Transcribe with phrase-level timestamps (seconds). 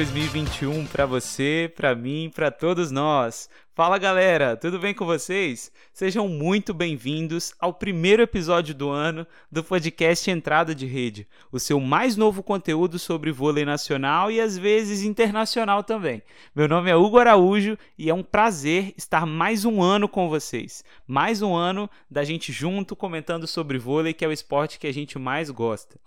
[0.00, 3.50] Feliz 2021 para você, para mim, para todos nós.
[3.74, 5.70] Fala galera, tudo bem com vocês?
[5.92, 11.78] Sejam muito bem-vindos ao primeiro episódio do ano do podcast Entrada de Rede, o seu
[11.78, 16.22] mais novo conteúdo sobre vôlei nacional e às vezes internacional também.
[16.54, 20.82] Meu nome é Hugo Araújo e é um prazer estar mais um ano com vocês.
[21.06, 24.94] Mais um ano da gente junto comentando sobre vôlei, que é o esporte que a
[24.94, 26.00] gente mais gosta.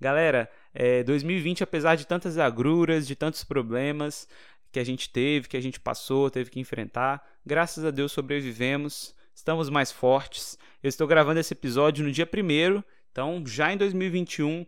[0.00, 4.28] Galera, é, 2020, apesar de tantas agruras, de tantos problemas
[4.72, 9.14] que a gente teve, que a gente passou, teve que enfrentar, graças a Deus sobrevivemos,
[9.34, 10.56] estamos mais fortes.
[10.82, 14.64] Eu estou gravando esse episódio no dia 1 então já em 2021,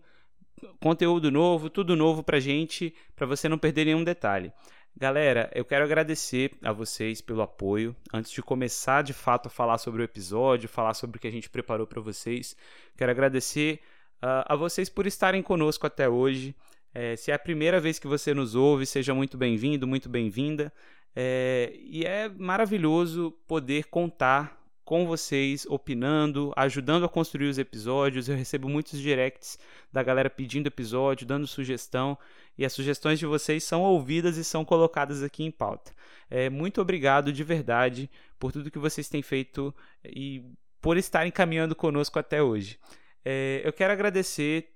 [0.81, 4.53] conteúdo novo, tudo novo pra gente, para você não perder nenhum detalhe.
[4.95, 7.97] Galera, eu quero agradecer a vocês pelo apoio.
[8.13, 11.33] Antes de começar de fato a falar sobre o episódio, falar sobre o que a
[11.33, 12.55] gente preparou para vocês,
[12.97, 13.81] quero agradecer
[14.23, 16.55] a vocês por estarem conosco até hoje.
[16.95, 20.73] É, se é a primeira vez que você nos ouve, seja muito bem-vindo, muito bem-vinda.
[21.15, 28.29] É, e é maravilhoso poder contar com vocês, opinando, ajudando a construir os episódios.
[28.29, 29.59] Eu recebo muitos directs
[29.91, 32.19] da galera pedindo episódio, dando sugestão,
[32.59, 35.93] e as sugestões de vocês são ouvidas e são colocadas aqui em pauta.
[36.29, 40.45] É, muito obrigado de verdade por tudo que vocês têm feito e
[40.81, 42.79] por estarem caminhando conosco até hoje.
[43.25, 44.69] É, eu quero agradecer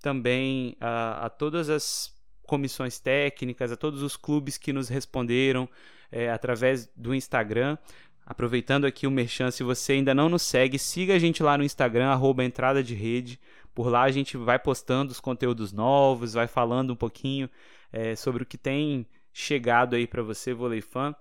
[0.00, 5.68] também a, a, todas as comissões técnicas, a todos os clubes que nos responderam
[6.10, 7.76] é, através do Instagram.
[8.24, 11.64] Aproveitando aqui o merchan, se você ainda não nos segue, siga a gente lá no
[11.64, 13.40] Instagram, arroba entrada de rede.
[13.74, 17.48] Por lá a gente vai postando os conteúdos novos, vai falando um pouquinho
[17.92, 21.14] é, sobre o que tem chegado aí para você, vôlei fã.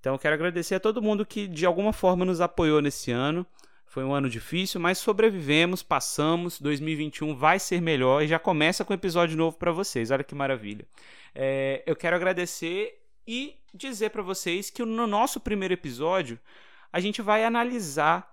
[0.00, 3.46] Então eu quero agradecer a todo mundo que de alguma forma nos apoiou nesse ano.
[3.86, 6.60] Foi um ano difícil, mas sobrevivemos, passamos.
[6.60, 10.10] 2021 vai ser melhor e já começa com um episódio novo para vocês.
[10.10, 10.86] Olha que maravilha.
[11.34, 16.38] É, eu quero agradecer e dizer para vocês que no nosso primeiro episódio
[16.92, 18.30] a gente vai analisar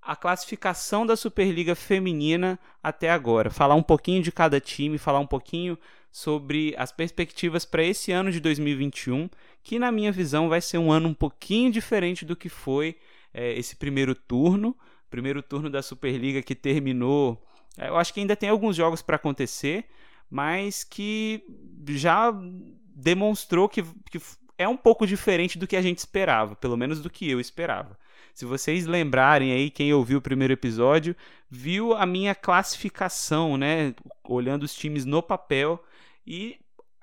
[0.00, 3.50] a classificação da Superliga Feminina até agora.
[3.50, 5.78] Falar um pouquinho de cada time, falar um pouquinho
[6.12, 9.28] sobre as perspectivas para esse ano de 2021,
[9.62, 12.96] que na minha visão vai ser um ano um pouquinho diferente do que foi
[13.32, 14.76] é, esse primeiro turno
[15.14, 17.40] primeiro turno da Superliga que terminou.
[17.78, 19.84] É, eu acho que ainda tem alguns jogos para acontecer,
[20.28, 21.44] mas que
[21.90, 22.34] já
[22.96, 24.20] demonstrou que, que
[24.58, 27.96] é um pouco diferente do que a gente esperava, pelo menos do que eu esperava.
[28.34, 31.14] Se vocês lembrarem aí, quem ouviu o primeiro episódio,
[31.48, 33.94] viu a minha classificação, né?
[34.24, 35.80] Olhando os times no papel
[36.26, 36.58] e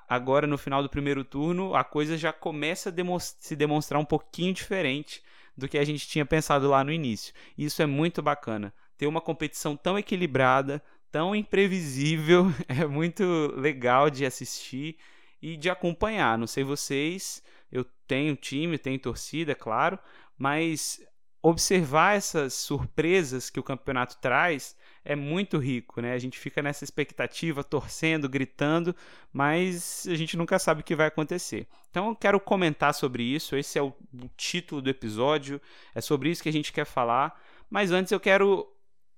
[0.10, 4.54] agora no final do primeiro turno a coisa já começa a se demonstrar um pouquinho
[4.54, 5.24] diferente
[5.56, 7.34] do que a gente tinha pensado lá no início.
[7.58, 8.74] Isso é muito bacana.
[8.98, 10.82] Ter uma competição tão equilibrada,
[11.12, 13.24] tão imprevisível, é muito
[13.56, 14.98] legal de assistir
[15.42, 16.38] e de acompanhar.
[16.38, 19.98] Não sei vocês, eu tenho time, tenho torcida, claro,
[20.38, 21.02] mas
[21.42, 26.14] observar essas surpresas que o campeonato traz é muito rico, né?
[26.14, 28.96] A gente fica nessa expectativa, torcendo, gritando,
[29.34, 31.68] mas a gente nunca sabe o que vai acontecer.
[31.90, 33.94] Então eu quero comentar sobre isso, esse é o,
[34.38, 35.60] título do episódio,
[35.96, 37.40] é sobre isso que a gente quer falar.
[37.70, 38.68] Mas antes eu quero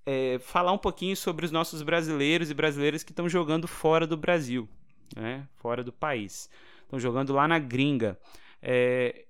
[0.06, 4.16] é, falar um pouquinho sobre os nossos brasileiros e brasileiras que estão jogando fora do
[4.16, 4.70] Brasil,
[5.16, 5.48] né?
[5.56, 6.50] fora do país.
[6.84, 8.18] Estão jogando lá na gringa.
[8.62, 9.26] É,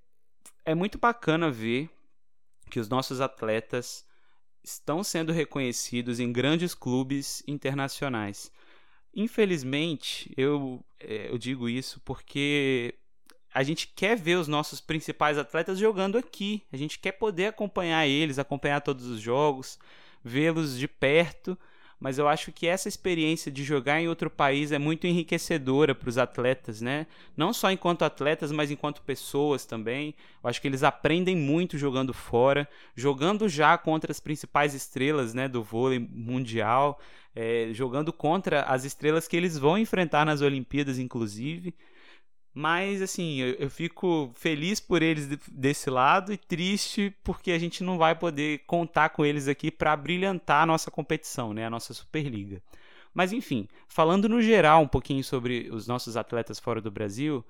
[0.66, 1.90] é muito bacana ver
[2.70, 4.06] que os nossos atletas
[4.64, 8.52] estão sendo reconhecidos em grandes clubes internacionais.
[9.16, 12.96] Infelizmente, eu, é, eu digo isso porque
[13.54, 16.64] a gente quer ver os nossos principais atletas jogando aqui.
[16.72, 19.78] A gente quer poder acompanhar eles, acompanhar todos os jogos,
[20.24, 21.58] vê-los de perto
[22.04, 26.10] mas eu acho que essa experiência de jogar em outro país é muito enriquecedora para
[26.10, 27.08] os atletas, né?
[27.38, 30.14] Não só enquanto atletas, mas enquanto pessoas também.
[30.44, 35.48] Eu acho que eles aprendem muito jogando fora, jogando já contra as principais estrelas, né,
[35.48, 37.00] do vôlei mundial,
[37.34, 41.74] é, jogando contra as estrelas que eles vão enfrentar nas Olimpíadas, inclusive.
[42.54, 47.84] Mas, assim, eu, eu, fico feliz por eles desse lado e triste porque a gente
[47.84, 51.66] não vai poder contar com eles aqui para brilhantar a nossa competição, né?
[51.66, 52.62] A nossa Superliga.
[53.12, 57.44] Mas, enfim, falando no geral um pouquinho sobre os nossos atletas fora do Brasil,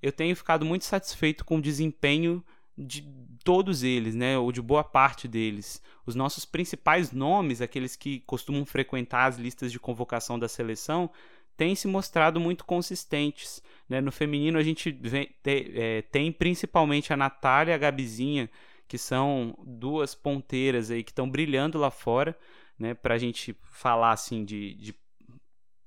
[0.00, 2.42] eu tenho ficado muito satisfeito com o desempenho
[2.78, 3.02] de
[3.44, 4.38] todos eles, né?
[4.38, 5.82] Ou de boa parte deles.
[6.04, 11.10] Os nossos principais nomes, aqueles que costumam frequentar as listas de convocação da seleção,
[11.56, 13.62] têm se mostrado muito consistentes.
[13.88, 14.00] Né?
[14.00, 18.50] No feminino, a gente vem, te, é, tem principalmente a Natália e a Gabizinha,
[18.86, 22.38] que são duas ponteiras aí que estão brilhando lá fora,
[22.78, 22.94] né?
[22.94, 24.94] Para a gente falar assim de, de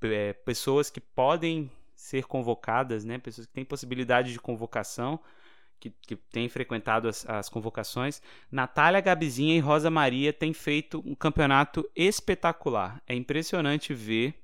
[0.01, 3.18] é, pessoas que podem ser convocadas, né?
[3.18, 5.19] Pessoas que têm possibilidade de convocação,
[5.80, 8.22] que, que têm frequentado as, as convocações.
[8.51, 13.01] Natália Gabizinha e Rosa Maria têm feito um campeonato espetacular.
[13.07, 14.36] É impressionante ver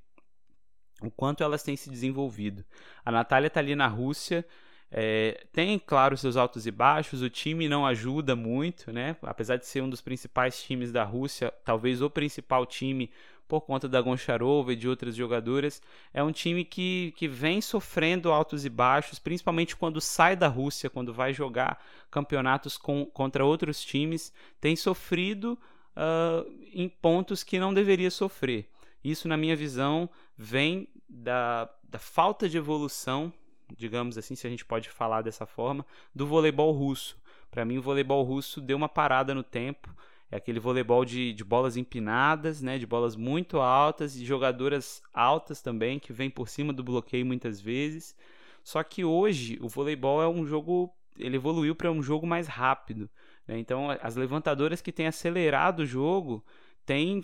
[1.02, 2.64] o quanto elas têm se desenvolvido.
[3.04, 4.44] A Natália está ali na Rússia,
[4.90, 9.16] é, tem, claro, seus altos e baixos, o time não ajuda muito, né?
[9.22, 13.10] Apesar de ser um dos principais times da Rússia, talvez o principal time
[13.48, 15.80] por conta da Goncharova e de outras jogadoras,
[16.12, 20.90] é um time que, que vem sofrendo altos e baixos, principalmente quando sai da Rússia,
[20.90, 25.58] quando vai jogar campeonatos com, contra outros times, tem sofrido
[25.96, 28.68] uh, em pontos que não deveria sofrer.
[29.10, 33.32] Isso, na minha visão, vem da, da falta de evolução
[33.74, 37.18] digamos assim, se a gente pode falar dessa forma, do voleibol russo.
[37.50, 39.94] Para mim, o voleibol russo deu uma parada no tempo.
[40.30, 45.62] É aquele voleibol de, de bolas empinadas, né, de bolas muito altas e jogadoras altas
[45.62, 48.16] também, que vem por cima do bloqueio muitas vezes.
[48.62, 53.08] Só que hoje o voleibol é um jogo, ele evoluiu para um jogo mais rápido.
[53.46, 53.58] Né?
[53.58, 56.44] Então, as levantadoras que têm acelerado o jogo
[56.86, 57.22] tem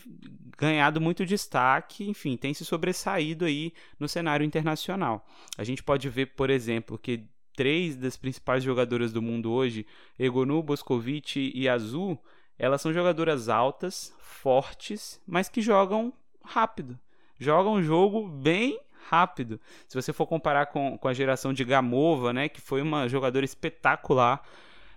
[0.59, 5.25] ganhado muito destaque, enfim, tem se sobressaído aí no cenário internacional.
[5.57, 7.25] A gente pode ver, por exemplo, que
[7.55, 9.87] três das principais jogadoras do mundo hoje,
[10.19, 12.19] Egonu, Boscovic e Azul,
[12.59, 16.13] elas são jogadoras altas, fortes, mas que jogam
[16.45, 16.99] rápido.
[17.39, 19.61] Jogam um jogo bem rápido.
[19.89, 23.45] Se você for comparar com, com a geração de Gamova, né, que foi uma jogadora
[23.45, 24.43] espetacular,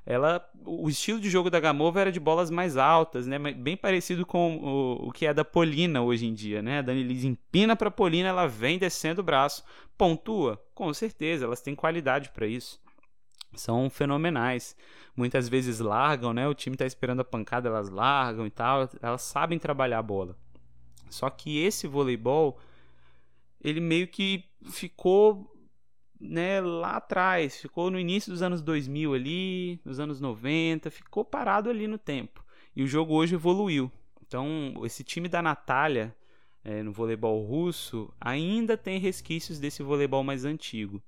[0.05, 3.37] ela o estilo de jogo da Gamova era de bolas mais altas, né?
[3.37, 6.79] Bem parecido com o, o que é da Polina hoje em dia, né?
[6.79, 9.63] A Dani Liz empina para Polina, ela vem descendo o braço,
[9.97, 12.79] pontua, com certeza, elas têm qualidade para isso.
[13.53, 14.75] São fenomenais.
[15.15, 16.47] Muitas vezes largam, né?
[16.47, 18.89] O time está esperando a pancada, elas largam e tal.
[19.01, 20.37] Elas sabem trabalhar a bola.
[21.09, 22.59] Só que esse voleibol,
[23.63, 25.54] ele meio que ficou
[26.19, 31.69] né, lá atrás, ficou no início dos anos 2000 ali, nos anos 90, ficou parado
[31.69, 32.43] ali no tempo.
[32.75, 33.91] E o jogo hoje evoluiu.
[34.25, 36.15] Então, esse time da Natália
[36.63, 41.01] é, no voleibol russo ainda tem resquícios desse voleibol mais antigo.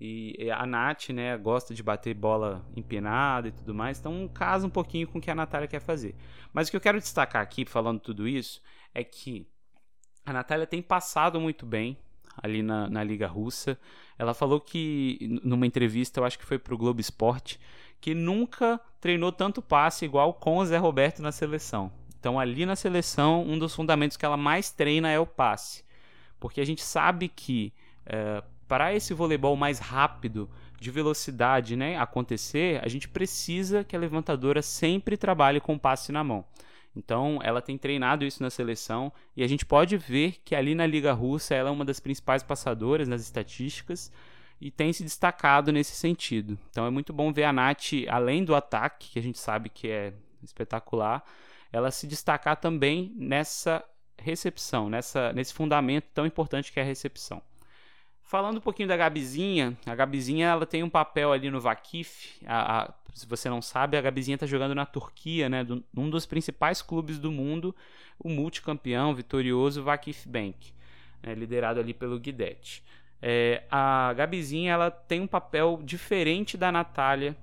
[0.00, 4.70] E a Nath, né, gosta de bater bola empinada e tudo mais, então casa um
[4.70, 6.14] pouquinho com o que a Natália quer fazer.
[6.52, 8.60] Mas o que eu quero destacar aqui, falando tudo isso,
[8.92, 9.48] é que
[10.26, 11.96] a Natália tem passado muito bem
[12.36, 13.78] ali na, na Liga Russa.
[14.18, 17.58] Ela falou que, numa entrevista, eu acho que foi para o Globo Esporte,
[18.00, 21.90] que nunca treinou tanto passe igual com o Zé Roberto na seleção.
[22.18, 25.84] Então, ali na seleção, um dos fundamentos que ela mais treina é o passe.
[26.38, 27.72] Porque a gente sabe que
[28.06, 30.48] é, para esse voleibol mais rápido,
[30.80, 36.12] de velocidade né, acontecer, a gente precisa que a levantadora sempre trabalhe com o passe
[36.12, 36.44] na mão.
[36.96, 40.86] Então, ela tem treinado isso na seleção e a gente pode ver que ali na
[40.86, 44.12] Liga Russa ela é uma das principais passadoras nas estatísticas
[44.60, 46.58] e tem se destacado nesse sentido.
[46.70, 49.88] Então, é muito bom ver a Nath, além do ataque, que a gente sabe que
[49.88, 50.12] é
[50.42, 51.24] espetacular,
[51.72, 53.84] ela se destacar também nessa
[54.16, 57.42] recepção, nessa, nesse fundamento tão importante que é a recepção.
[58.22, 62.40] Falando um pouquinho da Gabizinha, a Gabizinha ela tem um papel ali no Vakif.
[62.46, 66.10] A, a, se você não sabe, a Gabizinha está jogando na Turquia, né, do, um
[66.10, 67.74] dos principais clubes do mundo,
[68.18, 70.72] o multicampeão vitorioso Vakif Bank,
[71.22, 72.82] né, liderado ali pelo Guidetti.
[73.22, 77.36] É, a Gabizinha ela tem um papel diferente da Natália,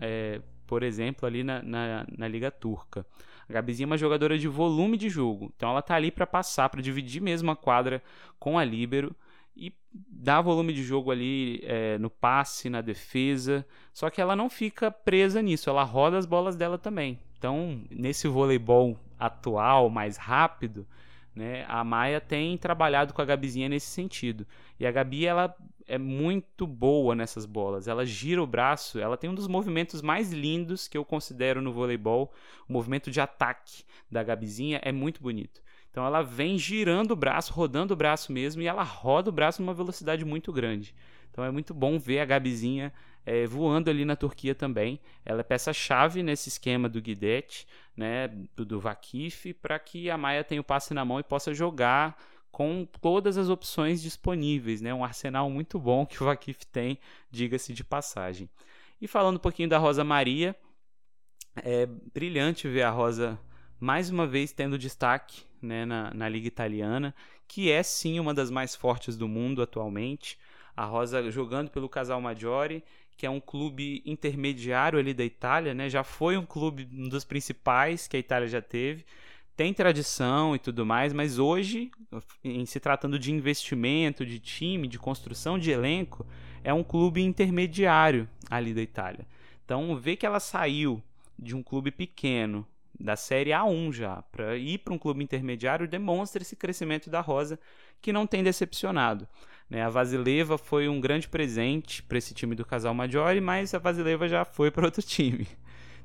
[0.00, 3.04] é, por exemplo, ali na, na, na, Liga Turca.
[3.48, 6.68] A Gabizinha é uma jogadora de volume de jogo, então ela está ali para passar,
[6.68, 8.02] para dividir mesmo a quadra
[8.38, 9.14] com a Líbero
[9.56, 13.66] e dá volume de jogo ali é, no passe, na defesa.
[13.92, 17.18] Só que ela não fica presa nisso, ela roda as bolas dela também.
[17.38, 20.86] Então, nesse voleibol atual, mais rápido,
[21.34, 24.46] né, a Maia tem trabalhado com a Gabizinha nesse sentido.
[24.78, 25.54] E a Gabi, ela
[25.86, 27.86] é muito boa nessas bolas.
[27.86, 31.72] Ela gira o braço, ela tem um dos movimentos mais lindos que eu considero no
[31.72, 32.32] voleibol.
[32.68, 35.62] O movimento de ataque da Gabizinha é muito bonito.
[35.96, 39.62] Então ela vem girando o braço, rodando o braço mesmo, e ela roda o braço
[39.62, 40.94] numa velocidade muito grande.
[41.30, 42.92] Então é muito bom ver a Gabizinha
[43.24, 45.00] é, voando ali na Turquia também.
[45.24, 50.44] Ela é peça-chave nesse esquema do Guidetti, né, do, do Vakif, para que a Maia
[50.44, 52.22] tenha o passe na mão e possa jogar
[52.52, 54.92] com todas as opções disponíveis, né?
[54.92, 56.98] Um arsenal muito bom que o Vakif tem,
[57.30, 58.50] diga-se de passagem.
[59.00, 60.54] E falando um pouquinho da Rosa Maria,
[61.56, 63.40] é brilhante ver a Rosa
[63.78, 67.14] mais uma vez tendo destaque né, na, na Liga Italiana,
[67.48, 70.38] que é sim uma das mais fortes do mundo atualmente.
[70.76, 72.82] A Rosa jogando pelo Casal Maggiore,
[73.16, 75.88] que é um clube intermediário ali da Itália, né?
[75.88, 79.04] Já foi um clube um dos principais que a Itália já teve.
[79.56, 81.90] tem tradição e tudo mais, mas hoje,
[82.44, 86.26] em se tratando de investimento, de time, de construção de elenco,
[86.62, 89.26] é um clube intermediário ali da Itália.
[89.64, 91.02] Então, ver que ela saiu
[91.38, 92.66] de um clube pequeno,
[92.98, 97.58] da Série A1 já, para ir para um clube intermediário, demonstra esse crescimento da Rosa,
[98.00, 99.28] que não tem decepcionado.
[99.68, 99.82] Né?
[99.82, 104.28] A Vasileva foi um grande presente para esse time do Casal Maggiore, mas a Vasileva
[104.28, 105.46] já foi para outro time.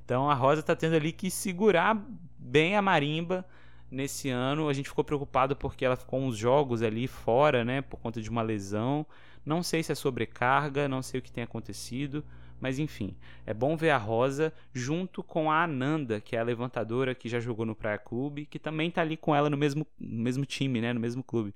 [0.03, 1.97] Então a Rosa está tendo ali que segurar
[2.37, 3.45] bem a marimba
[3.89, 4.67] nesse ano.
[4.67, 8.29] A gente ficou preocupado porque ela ficou uns jogos ali fora, né, por conta de
[8.29, 9.05] uma lesão.
[9.45, 12.23] Não sei se é sobrecarga, não sei o que tem acontecido,
[12.61, 17.15] mas enfim, é bom ver a Rosa junto com a Ananda, que é a levantadora
[17.15, 20.23] que já jogou no Praia Clube, que também está ali com ela no mesmo, no
[20.23, 21.53] mesmo time, né, no mesmo clube.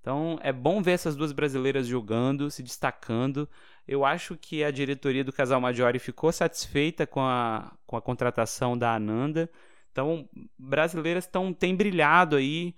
[0.00, 3.48] Então é bom ver essas duas brasileiras jogando, se destacando.
[3.86, 8.76] Eu acho que a diretoria do Casal Maggiore ficou satisfeita com a, com a contratação
[8.76, 9.50] da Ananda.
[9.92, 10.28] Então,
[10.58, 12.74] brasileiras tão, têm brilhado aí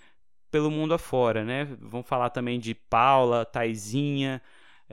[0.50, 1.64] pelo mundo afora, né?
[1.80, 4.40] Vamos falar também de Paula, Taizinha,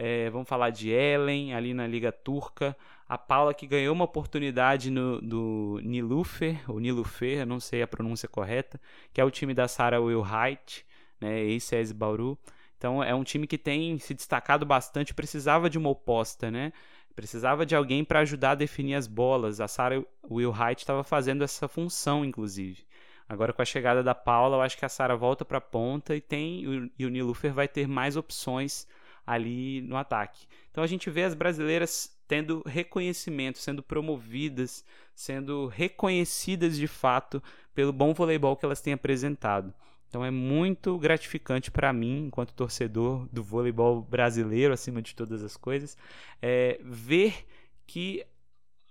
[0.01, 2.74] é, vamos falar de Ellen ali na Liga Turca.
[3.06, 8.29] A Paula que ganhou uma oportunidade no, do Nilufer, ou Nilufer, não sei a pronúncia
[8.29, 8.79] correta,
[9.12, 10.86] que é o time da Sarah Wilhite
[11.20, 12.38] né, ex-SESI Bauru.
[12.77, 16.72] Então é um time que tem se destacado bastante, precisava de uma oposta, né?
[17.13, 19.60] Precisava de alguém para ajudar a definir as bolas.
[19.60, 20.01] A Sarah
[20.32, 22.86] Wilhite estava fazendo essa função, inclusive.
[23.27, 26.15] Agora com a chegada da Paula, eu acho que a Sara volta para a ponta
[26.15, 28.88] e tem e o Nilufer vai ter mais opções
[29.29, 30.48] ali no ataque.
[30.71, 34.83] Então a gente vê as brasileiras tendo reconhecimento, sendo promovidas,
[35.13, 37.41] sendo reconhecidas de fato
[37.75, 39.71] pelo bom voleibol que elas têm apresentado.
[40.07, 45.55] Então é muito gratificante para mim, enquanto torcedor do voleibol brasileiro, acima de todas as
[45.55, 45.95] coisas,
[46.41, 47.45] é, ver
[47.86, 48.25] que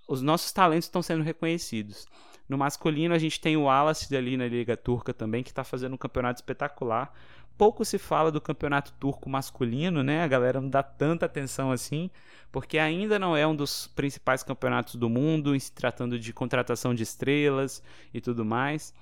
[0.07, 2.07] os nossos talentos estão sendo reconhecidos.
[2.49, 5.95] No masculino, a gente tem o Wallace ali na Liga Turca também, que está fazendo
[5.95, 7.13] um campeonato espetacular.
[7.59, 10.23] Pouco se fala do campeonato turco masculino, né?
[10.23, 12.09] A galera não dá tanta atenção assim,
[12.53, 17.03] porque ainda não é um dos principais campeonatos do mundo, se tratando de contratação de
[17.03, 17.83] estrelas
[18.15, 18.95] e tudo mais.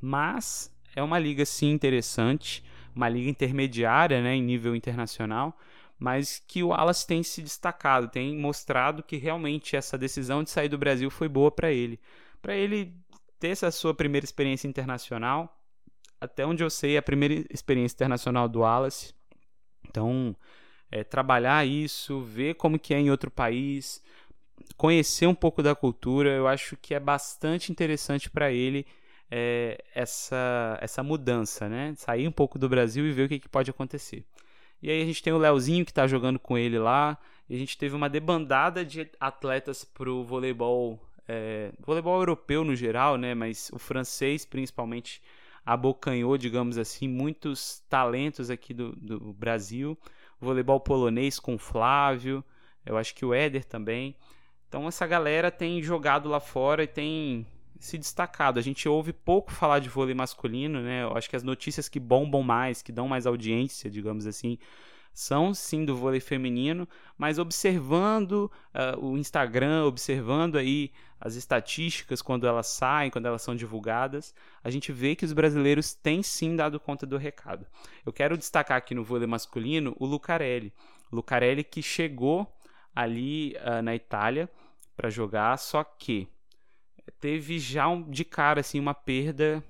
[0.00, 2.64] Mas é uma liga sim interessante,
[2.94, 5.58] uma liga intermediária, né, em nível internacional,
[5.98, 10.68] mas que o Wallace tem se destacado, tem mostrado que realmente essa decisão de sair
[10.68, 11.98] do Brasil foi boa para ele.
[12.40, 12.94] Para ele
[13.40, 15.60] ter essa sua primeira experiência internacional,
[16.24, 19.14] até onde eu sei, é a primeira experiência internacional do Wallace.
[19.88, 20.34] Então,
[20.90, 24.02] é, trabalhar isso, ver como que é em outro país,
[24.76, 28.86] conhecer um pouco da cultura, eu acho que é bastante interessante para ele
[29.30, 31.94] é, essa, essa mudança, né?
[31.96, 34.24] Sair um pouco do Brasil e ver o que, que pode acontecer.
[34.82, 37.18] E aí a gente tem o Leozinho que está jogando com ele lá.
[37.48, 42.74] E a gente teve uma debandada de atletas para o voleibol, é, voleibol europeu no
[42.76, 43.34] geral, né?
[43.34, 45.20] Mas o francês principalmente
[45.64, 49.98] abocanhou, digamos assim, muitos talentos aqui do, do Brasil.
[50.40, 52.44] O voleibol polonês com Flávio,
[52.84, 54.16] eu acho que o Éder também.
[54.68, 57.46] Então essa galera tem jogado lá fora e tem
[57.78, 58.58] se destacado.
[58.58, 61.04] A gente ouve pouco falar de vôlei masculino, né?
[61.04, 64.58] Eu acho que as notícias que bombam mais, que dão mais audiência, digamos assim,
[65.14, 70.90] são sim do vôlei feminino, mas observando uh, o Instagram, observando aí
[71.20, 75.94] as estatísticas quando elas saem, quando elas são divulgadas, a gente vê que os brasileiros
[75.94, 77.64] têm sim dado conta do recado.
[78.04, 80.72] Eu quero destacar aqui no vôlei masculino o Lucarelli.
[81.12, 82.52] Lucarelli que chegou
[82.92, 84.50] ali uh, na Itália
[84.96, 86.28] para jogar, só que
[87.20, 89.62] teve já um, de cara assim uma perda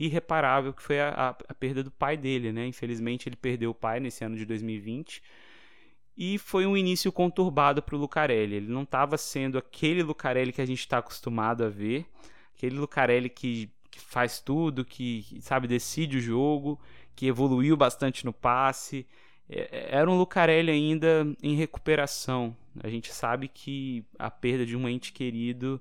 [0.00, 2.66] irreparável que foi a, a, a, perda do pai dele, né?
[2.66, 5.22] Infelizmente ele perdeu o pai nesse ano de 2020
[6.16, 8.56] e foi um início conturbado para o Lucarelli.
[8.56, 12.06] Ele não estava sendo aquele Lucarelli que a gente está acostumado a ver,
[12.56, 16.80] aquele Lucarelli que, que faz tudo, que sabe decide o jogo,
[17.14, 19.06] que evoluiu bastante no passe.
[19.48, 22.56] É, é, era um Lucarelli ainda em recuperação.
[22.82, 25.80] A gente sabe que a perda de um ente querido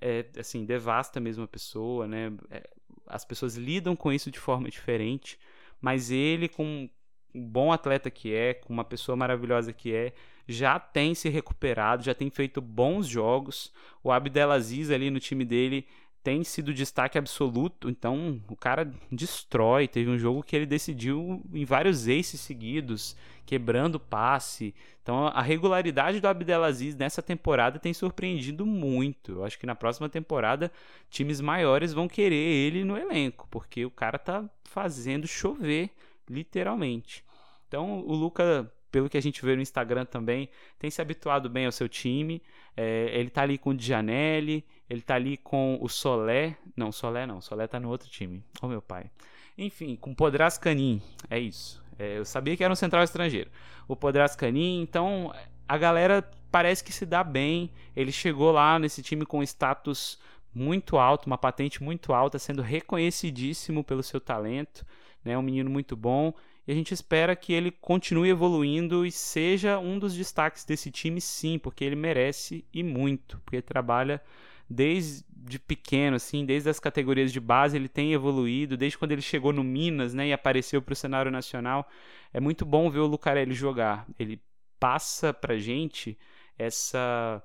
[0.00, 2.32] é, assim, devasta mesmo a pessoa, né?
[2.50, 2.68] É,
[3.06, 5.38] as pessoas lidam com isso de forma diferente,
[5.80, 6.88] mas ele, com
[7.34, 10.12] um bom atleta que é, com uma pessoa maravilhosa que é,
[10.48, 13.72] já tem se recuperado, já tem feito bons jogos.
[14.02, 15.86] O Abdelaziz ali no time dele
[16.26, 19.86] tem sido destaque absoluto, então o cara destrói.
[19.86, 23.16] Teve um jogo que ele decidiu em vários aces seguidos,
[23.46, 24.74] quebrando passe.
[25.00, 29.34] Então a regularidade do Abdelaziz nessa temporada tem surpreendido muito.
[29.34, 30.72] Eu acho que na próxima temporada
[31.08, 35.90] times maiores vão querer ele no elenco, porque o cara tá fazendo chover,
[36.28, 37.24] literalmente.
[37.68, 40.48] Então o Luca pelo que a gente vê no Instagram também,
[40.78, 42.42] tem se habituado bem ao seu time.
[42.74, 46.56] É, ele tá ali com o Djanelli, ele tá ali com o Solé.
[46.74, 48.38] Não, Solé não, Solé tá no outro time.
[48.62, 49.10] Ô oh, meu pai.
[49.58, 51.02] Enfim, com o Podraz Canin.
[51.28, 51.84] É isso.
[51.98, 53.50] É, eu sabia que era um central estrangeiro.
[53.86, 55.30] O Podraz Canin, então
[55.68, 57.70] a galera parece que se dá bem.
[57.94, 60.18] Ele chegou lá nesse time com status
[60.54, 64.86] muito alto, uma patente muito alta, sendo reconhecidíssimo pelo seu talento.
[65.22, 65.36] Né?
[65.36, 66.32] Um menino muito bom.
[66.66, 71.20] E a gente espera que ele continue evoluindo e seja um dos destaques desse time,
[71.20, 74.20] sim, porque ele merece e muito, porque ele trabalha
[74.68, 75.24] desde
[75.60, 79.62] pequeno, assim, desde as categorias de base, ele tem evoluído, desde quando ele chegou no
[79.62, 81.88] Minas, né, e apareceu para o cenário nacional.
[82.32, 84.04] É muito bom ver o Lucarelli jogar.
[84.18, 84.40] Ele
[84.80, 86.18] passa para gente
[86.58, 87.40] essa,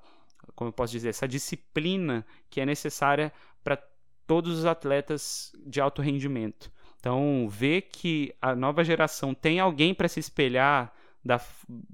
[0.56, 3.78] como eu posso dizer, essa disciplina que é necessária para
[4.26, 6.72] todos os atletas de alto rendimento.
[7.02, 10.94] Então, ver que a nova geração tem alguém para se espelhar
[11.24, 11.40] da,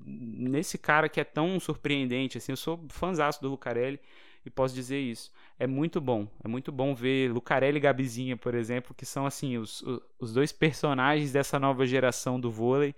[0.04, 3.98] nesse cara que é tão surpreendente, assim, eu sou fãzaço do Lucarelli
[4.44, 5.32] e posso dizer isso.
[5.58, 9.56] É muito bom, é muito bom ver Lucarelli e Gabizinha, por exemplo, que são assim
[9.56, 9.82] os,
[10.18, 12.94] os dois personagens dessa nova geração do vôlei,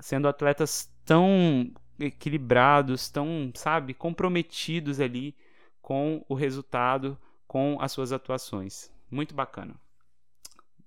[0.00, 1.70] sendo atletas tão
[2.00, 5.36] equilibrados, tão, sabe, comprometidos ali
[5.80, 8.90] com o resultado, com as suas atuações.
[9.08, 9.83] Muito bacana.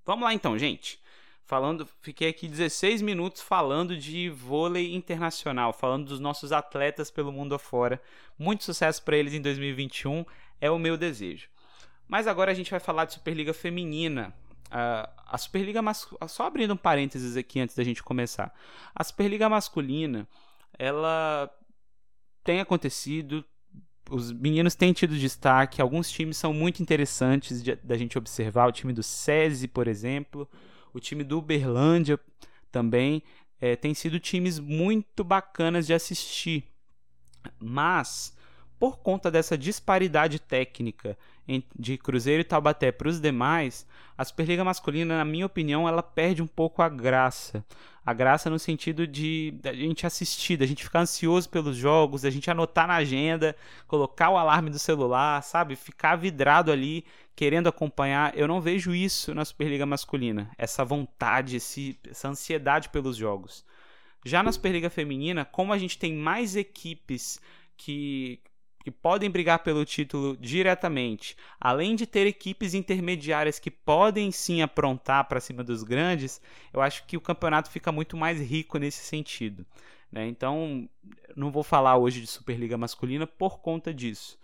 [0.07, 0.99] Vamos lá então, gente
[1.47, 7.55] falando, fiquei aqui 16 minutos falando de vôlei internacional, falando dos nossos atletas pelo mundo
[7.55, 8.01] afora.
[8.37, 10.25] Muito sucesso para eles em 2021,
[10.59, 11.47] é o meu desejo.
[12.05, 14.35] Mas agora a gente vai falar de Superliga Feminina.
[14.65, 18.53] Uh, a Superliga masculina, só abrindo um parênteses aqui antes da gente começar.
[18.93, 20.27] A Superliga masculina,
[20.77, 21.49] ela
[22.43, 23.43] tem acontecido,
[24.09, 28.93] os meninos têm tido destaque, alguns times são muito interessantes da gente observar, o time
[28.93, 30.47] do SESI, por exemplo,
[30.93, 32.19] o time do Uberlândia
[32.71, 33.21] também
[33.59, 36.63] é, tem sido times muito bacanas de assistir.
[37.59, 38.35] Mas,
[38.79, 41.17] por conta dessa disparidade técnica
[41.77, 46.41] de Cruzeiro e Taubaté para os demais, a Superliga Masculina, na minha opinião, ela perde
[46.41, 47.63] um pouco a graça.
[48.05, 52.29] A graça no sentido de a gente assistir, da gente ficar ansioso pelos jogos, da
[52.29, 53.55] gente anotar na agenda,
[53.85, 55.75] colocar o alarme do celular, sabe?
[55.75, 57.05] Ficar vidrado ali,
[57.35, 58.35] querendo acompanhar.
[58.37, 60.49] Eu não vejo isso na Superliga Masculina.
[60.57, 63.65] Essa vontade, esse, essa ansiedade pelos jogos.
[64.25, 67.39] Já na Superliga Feminina, como a gente tem mais equipes
[67.75, 68.41] que
[68.87, 75.27] que podem brigar pelo título diretamente, além de ter equipes intermediárias que podem sim aprontar
[75.27, 79.65] para cima dos grandes, eu acho que o campeonato fica muito mais rico nesse sentido.
[80.09, 80.25] Né?
[80.29, 80.89] Então,
[81.35, 84.39] não vou falar hoje de Superliga Masculina por conta disso.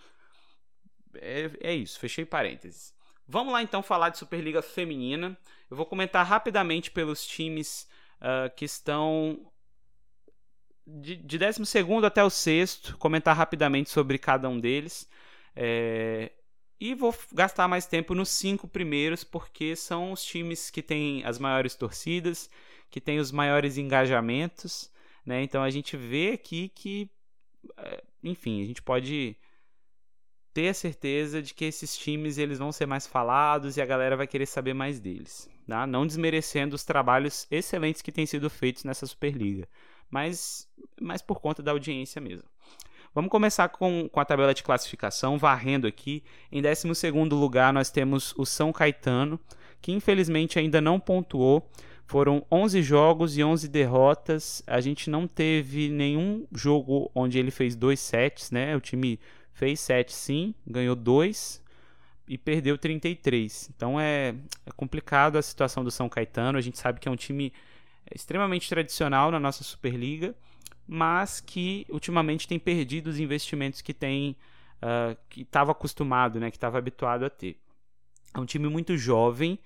[1.15, 2.93] É, é isso, fechei parênteses.
[3.25, 5.37] Vamos lá então falar de Superliga Feminina.
[5.71, 7.87] Eu vou comentar rapidamente pelos times
[8.19, 9.39] uh, que estão
[10.85, 15.07] de, de 12 até o sexto, comentar rapidamente sobre cada um deles.
[15.55, 16.31] É,
[16.79, 21.39] e vou gastar mais tempo nos cinco primeiros, porque são os times que têm as
[21.39, 22.49] maiores torcidas,
[22.89, 24.91] que têm os maiores engajamentos.
[25.25, 25.41] Né?
[25.43, 27.09] Então a gente vê aqui que,
[27.77, 29.37] é, enfim, a gente pode
[30.53, 34.17] ter a certeza de que esses times eles vão ser mais falados e a galera
[34.17, 35.49] vai querer saber mais deles.
[35.65, 35.87] Tá?
[35.87, 39.67] Não desmerecendo os trabalhos excelentes que têm sido feitos nessa Superliga
[40.13, 40.69] mas,
[41.01, 42.47] mas por conta da audiência mesmo.
[43.15, 46.23] Vamos começar com, com a tabela de classificação, varrendo aqui.
[46.51, 49.39] Em 12 lugar, nós temos o São Caetano,
[49.81, 51.67] que infelizmente ainda não pontuou.
[52.05, 54.61] Foram 11 jogos e 11 derrotas.
[54.67, 58.75] A gente não teve nenhum jogo onde ele fez dois sets, né?
[58.75, 59.19] O time
[59.51, 61.59] fez sete sim, ganhou dois
[62.27, 63.71] e perdeu 33.
[63.75, 66.57] Então é, é complicado a situação do São Caetano.
[66.57, 67.51] A gente sabe que é um time
[68.13, 70.35] extremamente tradicional na nossa Superliga,
[70.87, 74.35] mas que ultimamente tem perdido os investimentos que tem
[74.81, 77.57] uh, que estava acostumado, né, que estava habituado a ter.
[78.33, 79.59] É um time muito jovem,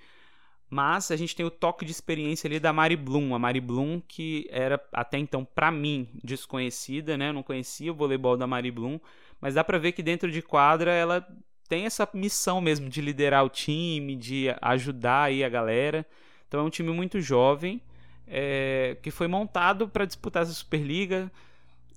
[0.70, 4.02] mas a gente tem o toque de experiência ali da Mari Bloom, a Mari Bloom
[4.06, 7.30] que era até então para mim desconhecida, né?
[7.30, 9.00] Eu não conhecia o voleibol da Mari Bloom,
[9.40, 11.26] mas dá para ver que dentro de quadra ela
[11.70, 16.06] tem essa missão mesmo de liderar o time, de ajudar aí a galera.
[16.48, 17.82] Então é um time muito jovem
[18.28, 21.32] é, que foi montado para disputar essa Superliga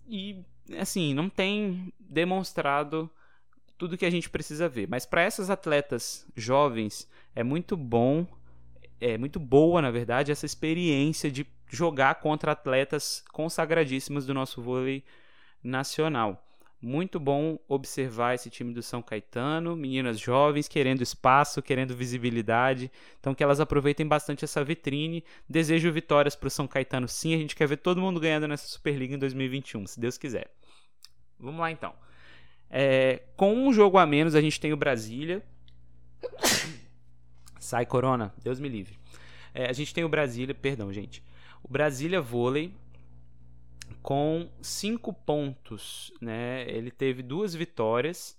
[0.08, 0.44] e
[0.78, 3.10] assim não tem demonstrado
[3.76, 4.88] tudo que a gente precisa ver.
[4.88, 8.26] Mas para essas atletas jovens é muito bom,
[9.00, 15.04] é muito boa na verdade essa experiência de jogar contra atletas consagradíssimos do nosso vôlei
[15.62, 16.46] nacional.
[16.82, 23.34] Muito bom observar esse time do São Caetano, meninas jovens querendo espaço, querendo visibilidade, então
[23.34, 25.22] que elas aproveitem bastante essa vitrine.
[25.48, 27.34] Desejo vitórias para o São Caetano, sim.
[27.34, 30.50] A gente quer ver todo mundo ganhando nessa Superliga em 2021, se Deus quiser.
[31.38, 31.92] Vamos lá então.
[32.70, 35.42] É, com um jogo a menos, a gente tem o Brasília.
[37.60, 38.98] Sai, Corona, Deus me livre.
[39.52, 41.22] É, a gente tem o Brasília, perdão, gente.
[41.62, 42.72] O Brasília Vôlei
[44.02, 46.68] com cinco pontos, né?
[46.68, 48.36] Ele teve duas vitórias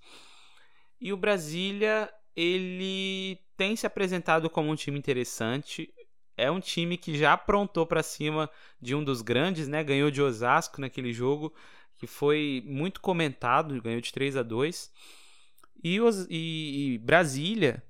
[1.00, 5.94] e o Brasília ele tem se apresentado como um time interessante.
[6.38, 8.50] É um time que já aprontou para cima
[8.82, 9.84] de um dos grandes, né?
[9.84, 11.54] Ganhou de Osasco naquele jogo
[11.98, 14.92] que foi muito comentado, ganhou de 3 a 2.
[15.84, 17.84] E, e, e Brasília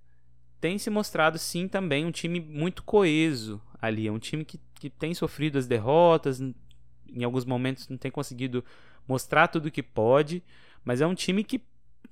[0.60, 4.08] tem se mostrado sim também um time muito coeso ali.
[4.08, 6.42] É um time que, que tem sofrido as derrotas,
[7.14, 8.64] em alguns momentos não tem conseguido
[9.08, 10.44] mostrar tudo que pode,
[10.84, 11.62] mas é um time que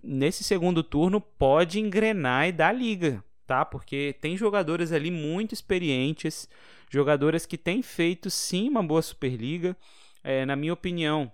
[0.04, 3.66] nesse segundo turno pode engrenar e dar liga, tá?
[3.66, 6.48] Porque tem jogadores ali muito experientes,
[6.90, 9.76] jogadoras que têm feito sim uma boa Superliga.
[10.24, 11.32] É, na minha opinião,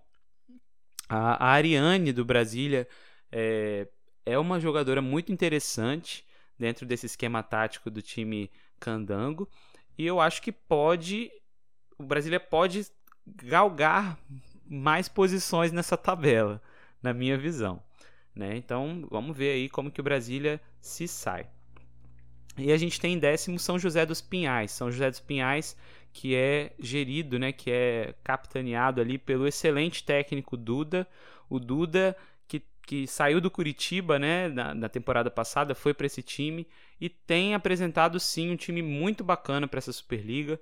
[1.10, 2.88] a, a Ariane do Brasília
[3.32, 3.88] é,
[4.25, 6.25] é uma jogadora muito interessante
[6.58, 9.49] dentro desse esquema tático do time Candango.
[9.97, 11.32] E eu acho que pode.
[11.97, 12.86] O Brasília pode
[13.25, 14.17] galgar
[14.67, 16.61] mais posições nessa tabela,
[17.01, 17.81] na minha visão.
[18.35, 18.57] Né?
[18.57, 21.47] Então vamos ver aí como que o Brasília se sai.
[22.57, 24.71] E a gente tem em décimo São José dos Pinhais.
[24.71, 25.75] São José dos Pinhais
[26.15, 31.05] que é gerido, né, que é capitaneado ali pelo excelente técnico Duda.
[31.49, 32.15] O Duda
[32.47, 36.65] que, que saiu do Curitiba, né, na, na temporada passada, foi para esse time
[37.01, 40.57] e tem apresentado sim um time muito bacana para essa Superliga.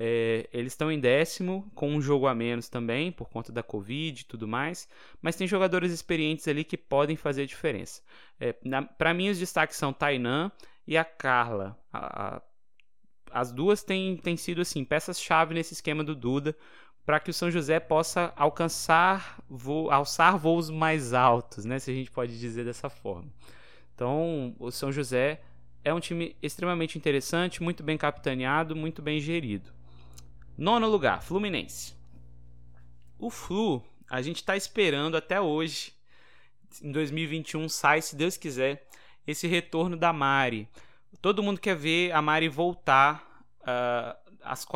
[0.00, 4.22] É, eles estão em décimo, com um jogo a menos também, por conta da Covid
[4.22, 4.88] e tudo mais.
[5.20, 8.00] Mas tem jogadores experientes ali que podem fazer a diferença.
[8.38, 8.54] É,
[8.96, 10.52] Para mim, os destaques são Tainan
[10.86, 11.76] e a Carla.
[11.92, 12.42] A, a,
[13.32, 16.56] as duas têm, têm sido assim peças-chave nesse esquema do Duda
[17.04, 21.94] para que o São José possa alcançar, vo, alçar voos mais altos, né, se a
[21.94, 23.32] gente pode dizer dessa forma.
[23.94, 25.40] Então, o São José
[25.82, 29.77] é um time extremamente interessante, muito bem capitaneado, muito bem gerido.
[30.58, 31.94] Nono lugar, Fluminense.
[33.16, 35.94] O Flu, a gente está esperando até hoje,
[36.82, 38.84] em 2021 sai, se Deus quiser,
[39.24, 40.68] esse retorno da Mari.
[41.22, 43.44] Todo mundo quer ver a Mari voltar
[44.42, 44.66] às,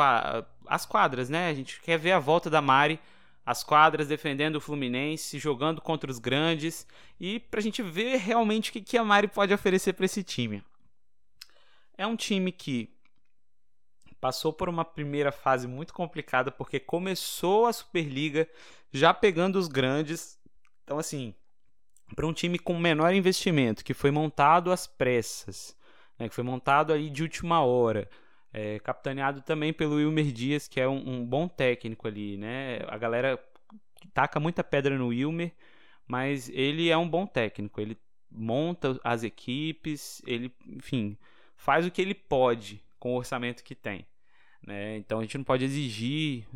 [0.68, 1.48] às quadras, né?
[1.48, 3.00] A gente quer ver a volta da Mari
[3.44, 6.86] às quadras, defendendo o Fluminense, jogando contra os grandes
[7.18, 10.22] e para a gente ver realmente o que, que a Mari pode oferecer para esse
[10.22, 10.62] time.
[11.98, 12.88] É um time que
[14.22, 18.48] passou por uma primeira fase muito complicada porque começou a Superliga
[18.92, 20.38] já pegando os grandes.
[20.84, 21.34] Então, assim,
[22.14, 25.76] para um time com menor investimento, que foi montado às pressas,
[26.16, 28.08] né, que foi montado aí de última hora,
[28.52, 32.78] é, capitaneado também pelo Wilmer Dias, que é um, um, bom técnico ali, né?
[32.86, 33.42] A galera
[34.14, 35.52] taca muita pedra no Wilmer,
[36.06, 37.80] mas ele é um bom técnico.
[37.80, 37.98] Ele
[38.30, 41.18] monta as equipes, ele, enfim,
[41.56, 44.06] faz o que ele pode com o orçamento que tem.
[44.66, 44.96] Né?
[44.96, 46.46] Então a gente não pode exigir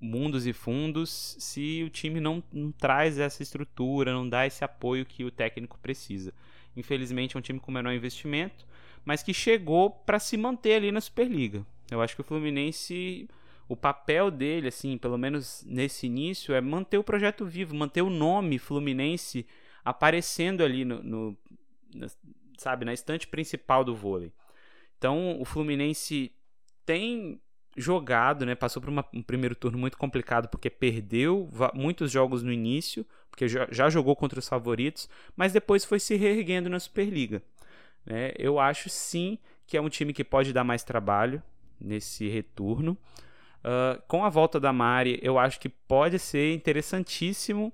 [0.00, 5.06] mundos e fundos se o time não, não traz essa estrutura, não dá esse apoio
[5.06, 6.32] que o técnico precisa.
[6.76, 8.66] Infelizmente é um time com menor investimento,
[9.04, 11.64] mas que chegou para se manter ali na Superliga.
[11.90, 13.28] Eu acho que o Fluminense,
[13.68, 18.10] o papel dele, assim, pelo menos nesse início, é manter o projeto vivo, manter o
[18.10, 19.46] nome Fluminense
[19.84, 21.38] aparecendo ali no, no
[21.94, 22.06] na,
[22.56, 24.32] sabe, na estante principal do vôlei.
[24.96, 26.32] Então o Fluminense
[26.84, 27.40] tem
[27.76, 28.54] jogado, né?
[28.54, 33.48] Passou por uma, um primeiro turno muito complicado porque perdeu muitos jogos no início, porque
[33.48, 37.42] já, já, jogou contra os favoritos, mas depois foi se reerguendo na Superliga.
[38.04, 38.32] Né?
[38.38, 41.42] Eu acho sim que é um time que pode dar mais trabalho
[41.80, 42.96] nesse retorno.
[43.64, 47.72] Uh, com a volta da Mari, eu acho que pode ser interessantíssimo,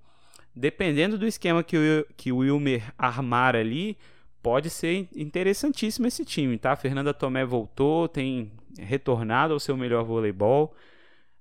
[0.55, 3.97] dependendo do esquema que o, que o Wilmer armar ali
[4.43, 6.73] pode ser interessantíssimo esse time, tá?
[6.73, 10.75] A Fernanda Tomé voltou, tem retornado ao seu melhor voleibol.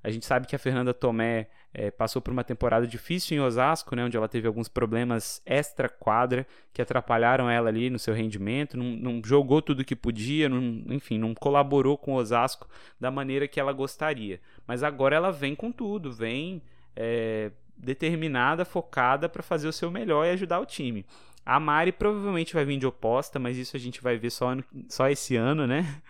[0.03, 3.95] A gente sabe que a Fernanda Tomé é, passou por uma temporada difícil em Osasco,
[3.95, 8.85] né, onde ela teve alguns problemas extra-quadra que atrapalharam ela ali no seu rendimento, não,
[8.85, 10.61] não jogou tudo que podia, não,
[10.93, 12.67] enfim, não colaborou com o Osasco
[12.99, 14.39] da maneira que ela gostaria.
[14.65, 16.61] Mas agora ela vem com tudo, vem
[16.95, 21.05] é, determinada, focada para fazer o seu melhor e ajudar o time.
[21.49, 24.47] A Mari provavelmente vai vir de oposta, mas isso a gente vai ver só,
[24.89, 26.01] só esse ano, né?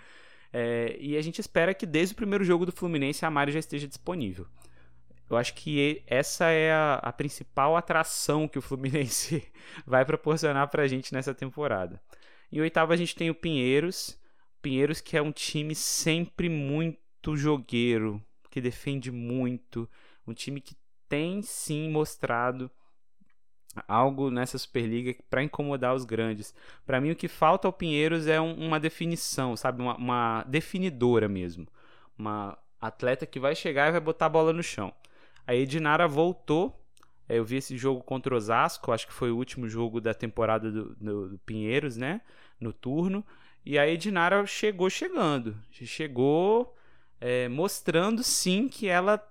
[0.51, 3.59] É, e a gente espera que desde o primeiro jogo do Fluminense a Mari já
[3.59, 4.47] esteja disponível.
[5.29, 9.47] eu acho que essa é a, a principal atração que o Fluminense
[9.85, 12.01] vai proporcionar para a gente nessa temporada.
[12.51, 14.19] Em oitavo a gente tem o Pinheiros.
[14.59, 18.19] Pinheiros que é um time sempre muito jogueiro,
[18.49, 19.87] que defende muito,
[20.25, 20.75] um time que
[21.07, 22.71] tem sim mostrado
[23.87, 26.53] algo nessa Superliga para incomodar os grandes.
[26.85, 29.81] Para mim, o que falta ao Pinheiros é um, uma definição, sabe?
[29.81, 31.67] Uma, uma, definidora mesmo.
[32.17, 34.93] Uma atleta que vai chegar e vai botar a bola no chão.
[35.45, 36.79] A Edinara voltou.
[37.29, 40.13] É, eu vi esse jogo contra o Osasco, acho que foi o último jogo da
[40.13, 42.21] temporada do, do, do Pinheiros, né?
[42.59, 43.23] No turno.
[43.65, 45.57] E a Edinara chegou chegando.
[45.69, 46.73] Chegou
[47.19, 49.21] é, mostrando sim que ela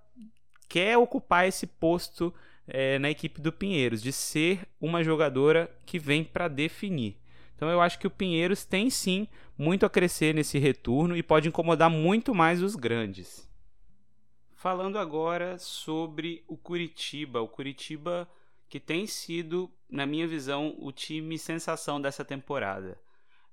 [0.69, 2.35] quer ocupar esse posto
[2.67, 7.17] é, na equipe do Pinheiros, de ser uma jogadora que vem para definir.
[7.55, 9.27] Então eu acho que o Pinheiros tem sim
[9.57, 13.49] muito a crescer nesse retorno e pode incomodar muito mais os grandes.
[14.55, 18.29] Falando agora sobre o Curitiba, o Curitiba
[18.69, 22.99] que tem sido, na minha visão, o time sensação dessa temporada.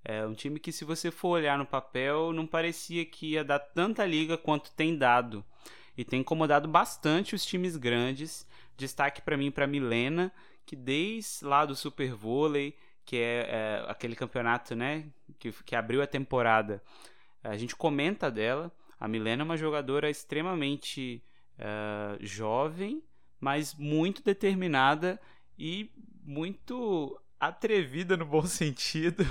[0.03, 3.59] É um time que, se você for olhar no papel, não parecia que ia dar
[3.59, 5.45] tanta liga quanto tem dado.
[5.95, 8.45] E tem incomodado bastante os times grandes.
[8.77, 10.31] Destaque para mim para Milena,
[10.65, 15.05] que desde lá do Super Vôlei, que é, é, aquele campeonato né,
[15.37, 16.81] que, que abriu a temporada,
[17.43, 18.71] a gente comenta dela.
[18.99, 21.21] A Milena é uma jogadora extremamente
[21.59, 23.03] uh, jovem,
[23.39, 25.19] mas muito determinada
[25.59, 25.91] e
[26.23, 29.29] muito atrevida no bom sentido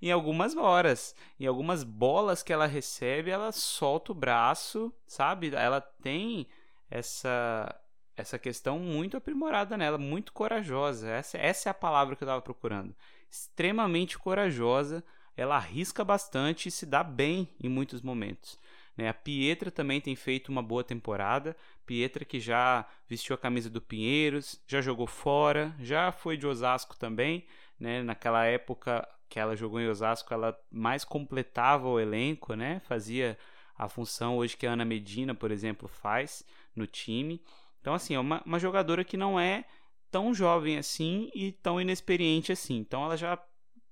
[0.00, 1.14] em algumas horas.
[1.38, 5.54] Em algumas bolas que ela recebe, ela solta o braço, sabe?
[5.54, 6.46] Ela tem
[6.88, 7.74] essa
[8.20, 11.08] essa questão muito aprimorada nela, muito corajosa.
[11.08, 12.94] Essa, essa é a palavra que eu estava procurando.
[13.30, 15.04] Extremamente corajosa,
[15.36, 18.58] ela arrisca bastante e se dá bem em muitos momentos.
[18.96, 19.08] Né?
[19.08, 21.56] A Pietra também tem feito uma boa temporada.
[21.86, 26.96] Pietra que já vestiu a camisa do Pinheiros, já jogou fora, já foi de Osasco
[26.96, 27.46] também.
[27.78, 28.02] Né?
[28.02, 32.80] Naquela época que ela jogou em Osasco, ela mais completava o elenco, né?
[32.80, 33.38] fazia
[33.76, 37.40] a função hoje que a Ana Medina, por exemplo, faz no time.
[37.80, 39.64] Então, assim, é uma, uma jogadora que não é
[40.10, 42.76] tão jovem assim e tão inexperiente assim.
[42.76, 43.38] Então, ela já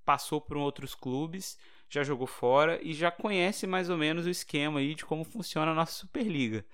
[0.04, 4.80] passou por outros clubes, já jogou fora e já conhece mais ou menos o esquema
[4.80, 6.64] aí de como funciona a nossa Superliga.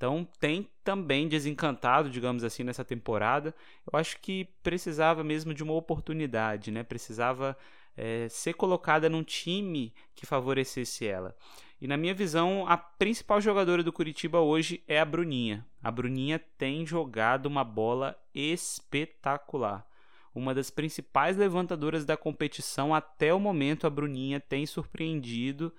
[0.00, 3.54] Então tem também desencantado, digamos assim, nessa temporada.
[3.92, 6.82] Eu acho que precisava mesmo de uma oportunidade, né?
[6.82, 7.54] Precisava
[7.94, 11.36] é, ser colocada num time que favorecesse ela.
[11.80, 15.66] E na minha visão, a principal jogadora do Curitiba hoje é a Bruninha.
[15.82, 19.86] A Bruninha tem jogado uma bola espetacular.
[20.34, 25.72] Uma das principais levantadoras da competição até o momento, a Bruninha tem surpreendido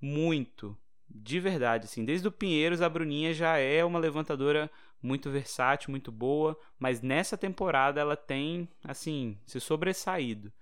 [0.00, 0.76] muito.
[1.08, 4.68] De verdade, assim, desde o Pinheiros a Bruninha já é uma levantadora
[5.00, 10.52] muito versátil, muito boa, mas nessa temporada ela tem, assim, se sobressaído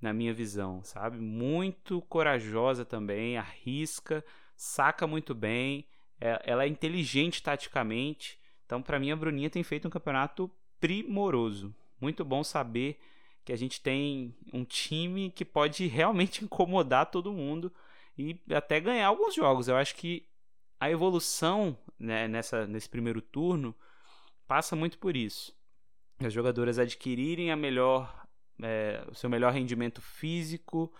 [0.00, 1.18] na minha visão, sabe?
[1.18, 4.24] Muito corajosa também, arrisca,
[4.56, 5.86] saca muito bem,
[6.20, 8.38] é, ela é inteligente taticamente.
[8.64, 11.74] Então, para mim, a Bruninha tem feito um campeonato primoroso.
[12.00, 12.98] Muito bom saber
[13.44, 17.72] que a gente tem um time que pode realmente incomodar todo mundo
[18.16, 19.68] e até ganhar alguns jogos.
[19.68, 20.28] Eu acho que
[20.78, 23.74] a evolução né, nessa, nesse primeiro turno
[24.46, 25.56] passa muito por isso.
[26.20, 28.27] As jogadoras adquirirem a melhor
[28.62, 30.92] é, o seu melhor rendimento físico,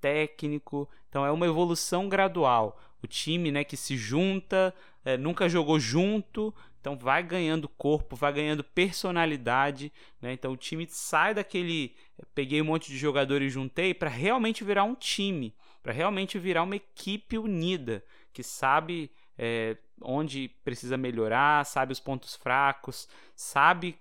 [0.00, 0.88] técnico.
[1.08, 2.80] Então é uma evolução gradual.
[3.02, 8.32] O time né, que se junta, é, nunca jogou junto, então vai ganhando corpo, vai
[8.32, 9.92] ganhando personalidade.
[10.20, 10.32] Né?
[10.32, 11.94] Então o time sai daquele.
[12.34, 16.62] Peguei um monte de jogadores e juntei para realmente virar um time, para realmente virar
[16.62, 23.98] uma equipe unida, que sabe é, onde precisa melhorar, sabe os pontos fracos, sabe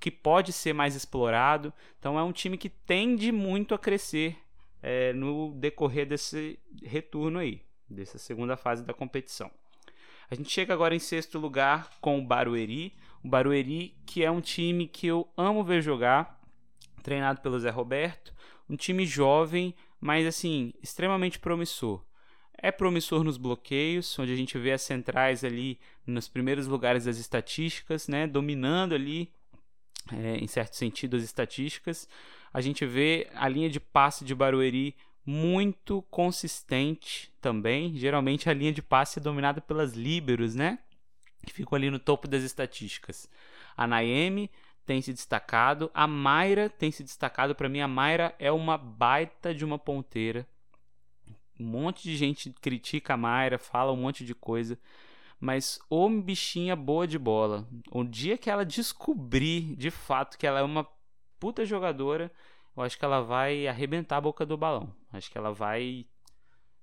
[0.00, 1.72] que pode ser mais explorado.
[1.98, 4.36] Então é um time que tende muito a crescer
[4.82, 9.50] é, no decorrer desse retorno aí, dessa segunda fase da competição.
[10.30, 12.94] A gente chega agora em sexto lugar com o Barueri.
[13.24, 16.38] O Barueri, que é um time que eu amo ver jogar,
[17.02, 18.34] treinado pelo Zé Roberto.
[18.68, 22.04] Um time jovem, mas assim, extremamente promissor.
[22.60, 27.16] É promissor nos bloqueios, onde a gente vê as centrais ali nos primeiros lugares das
[27.16, 29.32] estatísticas, né, dominando ali
[30.12, 32.08] é, em certo sentido, as estatísticas.
[32.52, 34.94] A gente vê a linha de passe de Barueri
[35.24, 37.94] muito consistente também.
[37.96, 40.78] Geralmente a linha de passe é dominada pelas líberos, né?
[41.44, 43.28] Que ficam ali no topo das estatísticas.
[43.76, 44.50] A Naemi
[44.86, 47.54] tem se destacado, a Mayra tem se destacado.
[47.54, 50.46] Para mim, a Mayra é uma baita de uma ponteira.
[51.60, 54.78] Um monte de gente critica a Mayra, fala um monte de coisa.
[55.40, 57.66] Mas ô bichinha boa de bola.
[57.90, 60.86] O dia que ela descobrir de fato que ela é uma
[61.38, 62.32] puta jogadora,
[62.76, 64.94] eu acho que ela vai arrebentar a boca do balão.
[65.12, 66.06] Acho que ela vai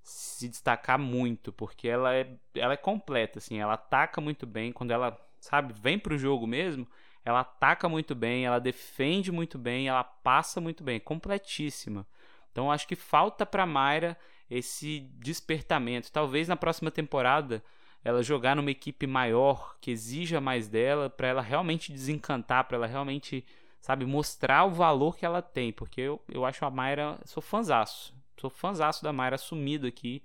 [0.01, 4.91] se destacar muito, porque ela é, ela é completa, assim, ela ataca muito bem, quando
[4.91, 6.87] ela, sabe, vem pro jogo mesmo,
[7.23, 12.05] ela ataca muito bem, ela defende muito bem, ela passa muito bem, completíssima.
[12.51, 14.15] Então acho que falta para Mayra
[14.49, 16.11] esse despertamento.
[16.11, 17.63] Talvez na próxima temporada
[18.05, 22.85] ela jogar numa equipe maior que exija mais dela, para ela realmente desencantar, para ela
[22.85, 23.43] realmente,
[23.81, 28.13] sabe, mostrar o valor que ela tem, porque eu, eu acho a Mayra, sou fanzaço.
[28.39, 30.21] Sou fãzaço da Mayra assumido aqui.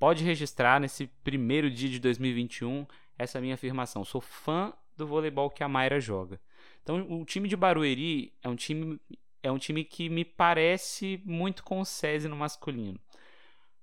[0.00, 2.84] Pode registrar nesse primeiro dia de 2021
[3.16, 4.04] essa minha afirmação.
[4.04, 6.40] Sou fã do voleibol que a Mayra joga.
[6.82, 9.00] Então, o time de Barueri é um time
[9.44, 12.98] é um time que me parece muito com o SESI no masculino.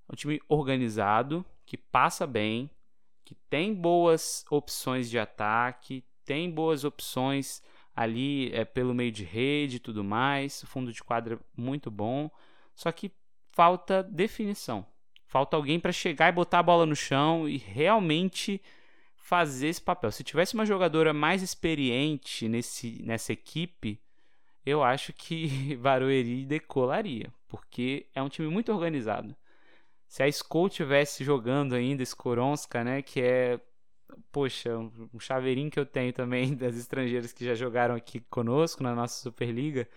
[0.10, 2.70] É um time organizado, que passa bem,
[3.30, 7.62] que tem boas opções de ataque, tem boas opções
[7.96, 12.32] ali é, pelo meio de rede e tudo mais, fundo de quadra muito bom.
[12.74, 13.12] Só que
[13.52, 14.84] falta definição.
[15.28, 18.60] Falta alguém para chegar e botar a bola no chão e realmente
[19.16, 20.12] fazer esse papel.
[20.12, 24.02] Se tivesse uma jogadora mais experiente nesse, nessa equipe,
[24.66, 29.36] eu acho que Barueri decolaria, porque é um time muito organizado.
[30.10, 33.62] Se a Skol tivesse jogando ainda Skoronska, né, que é
[34.32, 34.78] poxa,
[35.14, 39.22] um chaveirinho que eu tenho também das estrangeiras que já jogaram aqui conosco na nossa
[39.22, 39.88] Superliga,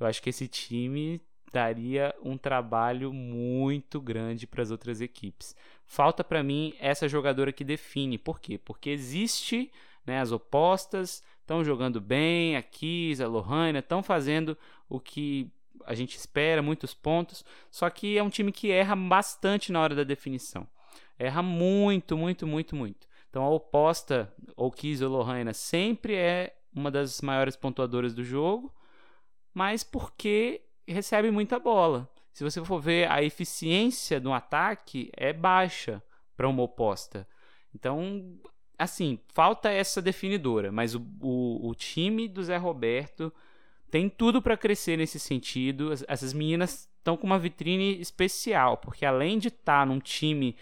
[0.00, 1.20] eu acho que esse time
[1.52, 5.54] daria um trabalho muito grande para as outras equipes.
[5.84, 8.16] Falta para mim essa jogadora que define.
[8.16, 8.56] Por quê?
[8.56, 9.70] Porque existe
[10.06, 14.56] né, as opostas, estão jogando bem, a Kiss, a Lohane, estão fazendo
[14.88, 15.52] o que
[15.86, 19.94] a gente espera, muitos pontos, só que é um time que erra bastante na hora
[19.94, 20.66] da definição.
[21.18, 23.06] Erra muito, muito, muito, muito.
[23.28, 28.72] Então a oposta, ou Kiss ou Lohane, sempre é uma das maiores pontuadoras do jogo,
[29.52, 32.08] mas porque recebe muita bola.
[32.32, 36.02] Se você for ver, a eficiência do ataque é baixa
[36.36, 37.26] para uma oposta.
[37.74, 38.38] Então,
[38.78, 43.32] assim, falta essa definidora, mas o, o, o time do Zé Roberto
[43.90, 45.92] tem tudo para crescer nesse sentido.
[46.06, 50.56] Essas meninas estão com uma vitrine especial, porque além de estar tá num time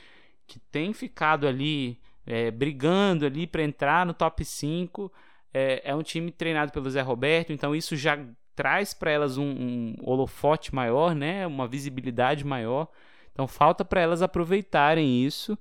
[0.47, 5.13] que tem ficado ali é, brigando ali para entrar no top 5,
[5.53, 8.19] é, é um time treinado pelo Zé Roberto, então isso já
[8.55, 11.47] traz para elas um, um, holofote maior, né?
[11.47, 12.89] uma visibilidade maior.
[13.33, 15.57] Então falta para elas aproveitarem isso.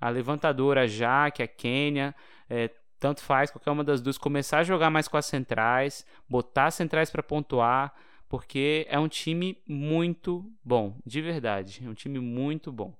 [0.00, 2.14] A levantadora, a Jaque, a Kênia,
[2.48, 2.68] é,
[3.00, 6.74] tanto faz, qualquer uma das duas, começar a jogar mais com as centrais, botar as
[6.74, 7.94] centrais para pontuar,
[8.28, 11.82] porque é um time muito bom, de verdade.
[11.84, 12.94] É um time muito bom.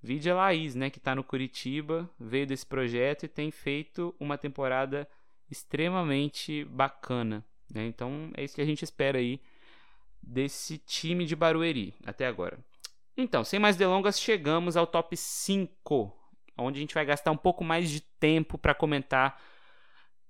[0.00, 4.38] Vide a Laís, né, que está no Curitiba, veio desse projeto e tem feito uma
[4.38, 5.08] temporada
[5.50, 7.44] extremamente bacana.
[7.72, 7.86] Né?
[7.86, 9.40] Então é isso que a gente espera aí
[10.22, 12.58] desse time de Barueri até agora.
[13.16, 16.12] Então, sem mais delongas, chegamos ao top 5,
[16.58, 19.40] onde a gente vai gastar um pouco mais de tempo para comentar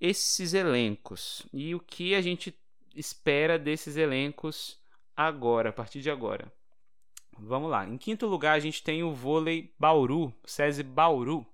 [0.00, 2.54] esses elencos e o que a gente
[2.94, 4.78] espera desses elencos
[5.16, 6.52] agora, a partir de agora.
[7.38, 7.86] Vamos lá.
[7.86, 11.46] Em quinto lugar, a gente tem o vôlei Bauru, SESI Bauru.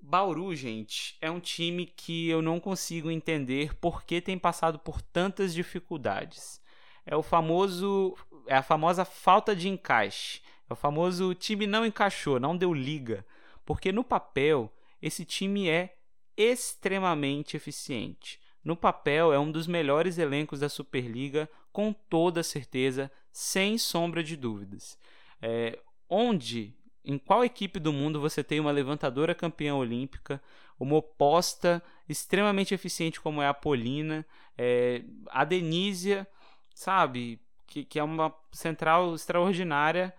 [0.00, 5.00] Bauru, gente, é um time que eu não consigo entender por que tem passado por
[5.00, 6.60] tantas dificuldades.
[7.04, 8.16] É o famoso,
[8.46, 10.42] é a famosa falta de encaixe.
[10.68, 13.24] É o famoso time não encaixou, não deu liga,
[13.66, 15.94] porque no papel esse time é
[16.36, 18.40] extremamente eficiente.
[18.64, 24.36] No papel é um dos melhores elencos da Superliga, com toda certeza, sem sombra de
[24.36, 24.98] dúvidas.
[25.42, 26.74] É, onde
[27.04, 30.42] em qual equipe do mundo você tem uma levantadora campeã olímpica,
[30.78, 34.26] uma oposta extremamente eficiente como é a Polina,
[34.58, 36.26] é, a Denísia,
[36.74, 40.12] sabe, que, que é uma central extraordinária,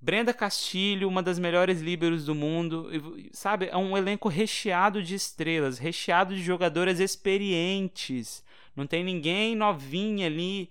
[0.00, 2.90] Brenda Castilho, uma das melhores líberos do mundo,
[3.32, 8.42] sabe, é um elenco recheado de estrelas, recheado de jogadoras experientes,
[8.74, 10.70] não tem ninguém novinha ali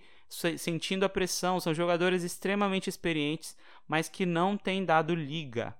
[0.57, 3.55] sentindo a pressão, são jogadores extremamente experientes,
[3.87, 5.75] mas que não têm dado liga.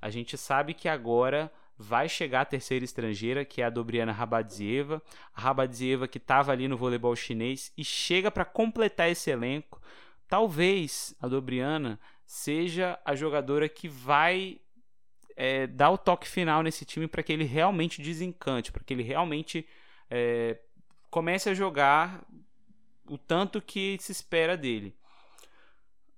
[0.00, 5.02] A gente sabe que agora vai chegar a terceira estrangeira, que é a Dobriana Rabadzieva,
[5.34, 9.80] a Rabadzieva que estava ali no voleibol chinês e chega para completar esse elenco.
[10.28, 14.60] Talvez a Dobriana seja a jogadora que vai
[15.36, 19.02] é, dar o toque final nesse time para que ele realmente desencante, para que ele
[19.02, 19.66] realmente
[20.10, 20.58] é,
[21.10, 22.24] comece a jogar
[23.06, 24.96] o tanto que se espera dele.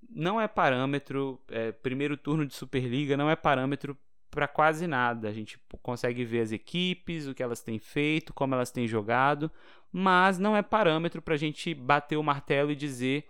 [0.09, 3.97] Não é parâmetro, é, primeiro turno de Superliga não é parâmetro
[4.31, 5.29] para quase nada.
[5.29, 9.51] A gente consegue ver as equipes, o que elas têm feito, como elas têm jogado,
[9.91, 13.27] mas não é parâmetro para a gente bater o martelo e dizer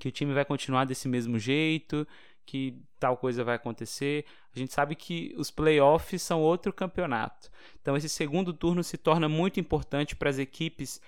[0.00, 2.08] que o time vai continuar desse mesmo jeito,
[2.46, 4.24] que tal coisa vai acontecer.
[4.54, 7.50] A gente sabe que os playoffs são outro campeonato.
[7.80, 11.00] Então esse segundo turno se torna muito importante para as equipes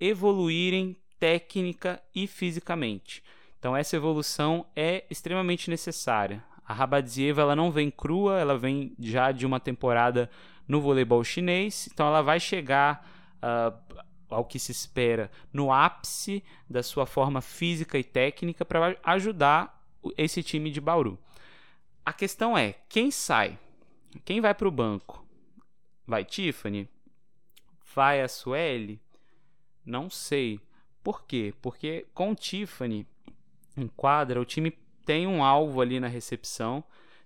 [0.00, 3.22] evoluírem técnica e fisicamente.
[3.58, 6.42] Então essa evolução é extremamente necessária.
[6.64, 10.30] A Rabadzieva ela não vem crua, ela vem já de uma temporada
[10.68, 16.82] no voleibol chinês, então ela vai chegar uh, ao que se espera no ápice da
[16.82, 19.84] sua forma física e técnica para ajudar
[20.16, 21.18] esse time de Bauru.
[22.04, 23.58] A questão é, quem sai?
[24.24, 25.24] Quem vai para o banco?
[26.06, 26.88] Vai Tiffany?
[27.94, 29.00] Vai a Sueli?
[29.84, 30.60] Não sei.
[31.02, 31.54] Por quê?
[31.60, 33.06] Porque com Tiffany
[33.76, 34.72] em quadra, o time
[35.04, 36.82] tem um alvo ali na recepção.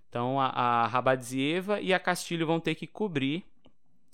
[0.09, 3.45] Então a, a Rabadzieva e a Castilho vão ter que cobrir.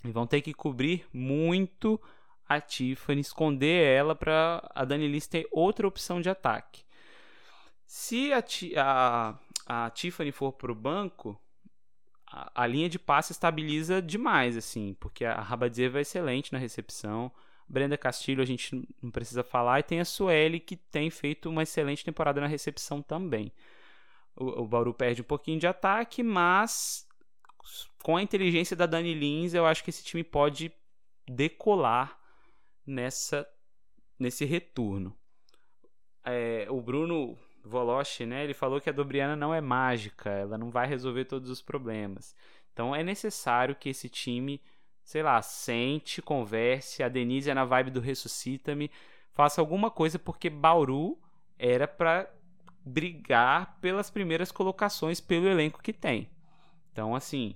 [0.04, 2.00] E vão ter que cobrir muito
[2.48, 6.84] a Tiffany, esconder ela para a Danilis ter outra opção de ataque.
[7.86, 8.44] Se a,
[8.78, 11.40] a, a Tiffany for para o banco,
[12.26, 17.32] a, a, linha de passe estabiliza demais, assim, porque a Rabadzieva é excelente na recepção.
[17.68, 19.80] Brenda Castilho a gente não precisa falar.
[19.80, 23.52] E tem a Sueli, que tem feito uma excelente temporada na recepção também.
[24.36, 27.08] O, o Bauru perde um pouquinho de ataque, mas
[28.04, 30.72] com a inteligência da Dani Lins, eu acho que esse time pode
[31.28, 32.17] decolar
[32.88, 33.48] nessa
[34.18, 35.16] nesse retorno.
[36.24, 40.72] É, o Bruno Voloche, né, ele falou que a Dobriana não é mágica, ela não
[40.72, 42.36] vai resolver todos os problemas.
[42.74, 44.62] Então é necessário que esse time
[45.08, 48.92] sei lá, sente, converse, a Denise é na vibe do ressuscita-me,
[49.32, 51.18] faça alguma coisa porque Bauru
[51.58, 52.30] era para
[52.84, 56.30] brigar pelas primeiras colocações pelo elenco que tem.
[56.92, 57.56] Então, assim,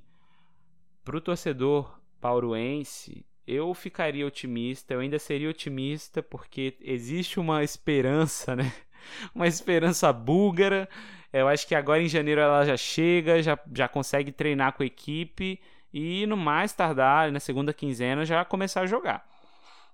[1.04, 8.72] pro torcedor bauruense, eu ficaria otimista, eu ainda seria otimista porque existe uma esperança, né?
[9.34, 10.88] Uma esperança búlgara.
[11.34, 14.86] Eu acho que agora em janeiro ela já chega, já, já consegue treinar com a
[14.86, 15.60] equipe
[15.92, 19.28] e no mais tardar, na segunda quinzena, já começar a jogar.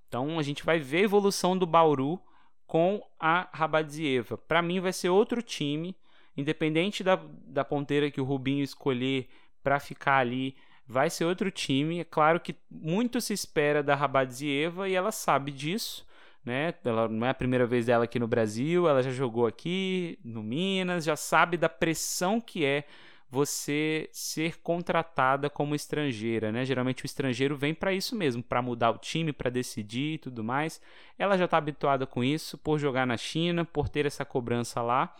[0.07, 2.19] Então a gente vai ver a evolução do Bauru
[2.65, 4.37] com a Rabadzieva.
[4.37, 5.95] Para mim vai ser outro time,
[6.35, 9.29] independente da, da ponteira que o Rubinho escolher
[9.63, 10.55] para ficar ali,
[10.87, 11.99] vai ser outro time.
[11.99, 16.05] É claro que muito se espera da Rabadzieva e ela sabe disso.
[16.45, 16.73] Né?
[16.85, 20.41] Ela não é a primeira vez dela aqui no Brasil, ela já jogou aqui no
[20.41, 22.85] Minas, já sabe da pressão que é
[23.29, 26.63] você ser contratada como estrangeira, né?
[26.63, 30.41] Geralmente o estrangeiro vem para isso mesmo, para mudar o time, para decidir e tudo
[30.41, 30.81] mais.
[31.19, 35.13] Ela já está habituada com isso, por jogar na China, por ter essa cobrança lá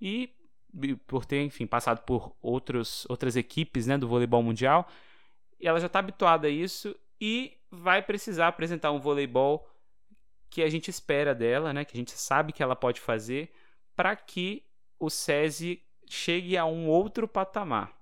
[0.00, 0.30] e
[1.06, 4.88] por ter, enfim, passado por outros, outras equipes, né, do voleibol mundial.
[5.60, 9.68] Ela já está habituada a isso e vai precisar apresentar um voleibol
[10.50, 13.52] que a gente espera dela, né, que a gente sabe que ela pode fazer,
[13.94, 14.64] para que
[14.98, 17.92] o SESI chegue a um outro patamar.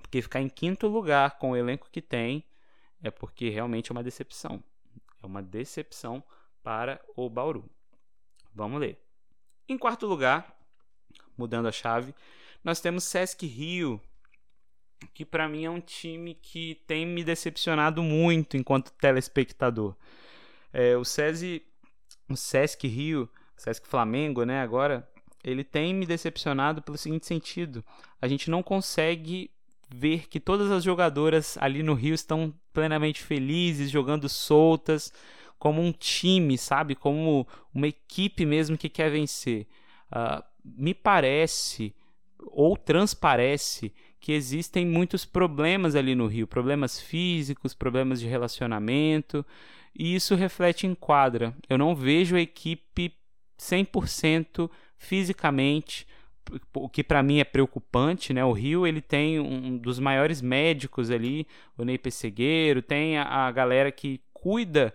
[0.00, 2.44] Porque ficar em quinto lugar com o elenco que tem
[3.02, 4.62] é porque realmente é uma decepção.
[5.22, 6.22] É uma decepção
[6.62, 7.64] para o Bauru.
[8.54, 9.00] Vamos ler.
[9.68, 10.59] Em quarto lugar,
[11.40, 12.14] mudando a chave,
[12.62, 14.00] nós temos Sesc Rio,
[15.14, 19.96] que para mim é um time que tem me decepcionado muito enquanto telespectador.
[20.72, 21.62] É, o SESI,
[22.28, 25.08] o Sesc Rio, Sesc Flamengo, né, agora
[25.42, 27.82] ele tem me decepcionado pelo seguinte sentido:
[28.20, 29.50] a gente não consegue
[29.88, 35.12] ver que todas as jogadoras ali no Rio estão plenamente felizes, jogando soltas,
[35.58, 36.94] como um time, sabe?
[36.94, 39.66] Como uma equipe mesmo que quer vencer.
[40.10, 41.94] Uh, me parece,
[42.38, 49.44] ou transparece, que existem muitos problemas ali no Rio problemas físicos, problemas de relacionamento,
[49.98, 51.56] e isso reflete em quadra.
[51.68, 53.14] Eu não vejo a equipe
[53.58, 56.06] 100% fisicamente,
[56.74, 58.44] o que para mim é preocupante, né?
[58.44, 61.46] O Rio ele tem um dos maiores médicos ali,
[61.76, 64.94] o Ney Pessegueiro, tem a, a galera que cuida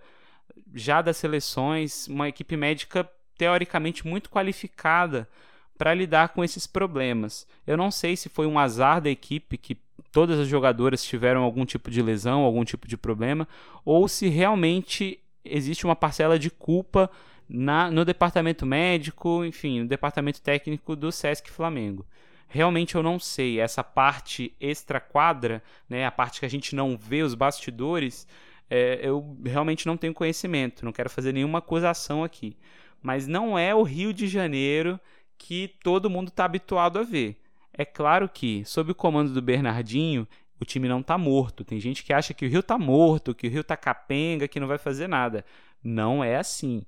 [0.74, 5.28] já das seleções, uma equipe médica teoricamente muito qualificada
[5.76, 7.46] para lidar com esses problemas.
[7.66, 9.76] Eu não sei se foi um azar da equipe que
[10.10, 13.46] todas as jogadoras tiveram algum tipo de lesão, algum tipo de problema,
[13.84, 17.10] ou se realmente existe uma parcela de culpa
[17.48, 22.06] na, no departamento médico, enfim, no departamento técnico do Sesc Flamengo.
[22.48, 27.22] Realmente eu não sei, essa parte extra-quadra, né, a parte que a gente não vê
[27.22, 28.26] os bastidores,
[28.70, 32.56] é, eu realmente não tenho conhecimento, não quero fazer nenhuma acusação aqui.
[33.02, 34.98] Mas não é o Rio de Janeiro
[35.38, 37.40] que todo mundo está habituado a ver.
[37.72, 40.26] É claro que, sob o comando do Bernardinho,
[40.60, 41.64] o time não está morto.
[41.64, 44.58] Tem gente que acha que o Rio está morto, que o Rio está capenga, que
[44.58, 45.44] não vai fazer nada.
[45.82, 46.84] Não é assim.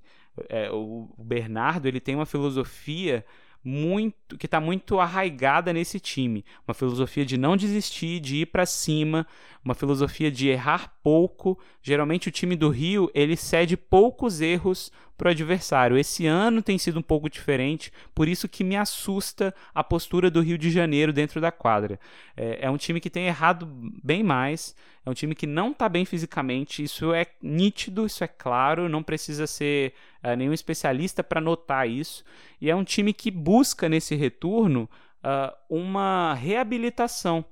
[0.47, 3.25] É, o Bernardo ele tem uma filosofia
[3.63, 8.65] muito que está muito arraigada nesse time, uma filosofia de não desistir, de ir para
[8.65, 9.27] cima,
[9.63, 11.59] uma filosofia de errar pouco.
[11.81, 15.97] Geralmente o time do Rio ele cede poucos erros para o adversário.
[15.97, 20.41] Esse ano tem sido um pouco diferente, por isso que me assusta a postura do
[20.41, 21.99] Rio de Janeiro dentro da quadra.
[22.37, 23.67] É, é um time que tem errado
[24.01, 24.73] bem mais,
[25.05, 26.81] é um time que não está bem fisicamente.
[26.81, 29.93] Isso é nítido, isso é claro, não precisa ser
[30.23, 32.23] é, nenhum especialista para notar isso.
[32.61, 34.89] E é um time que busca nesse retorno
[35.21, 37.43] uh, uma reabilitação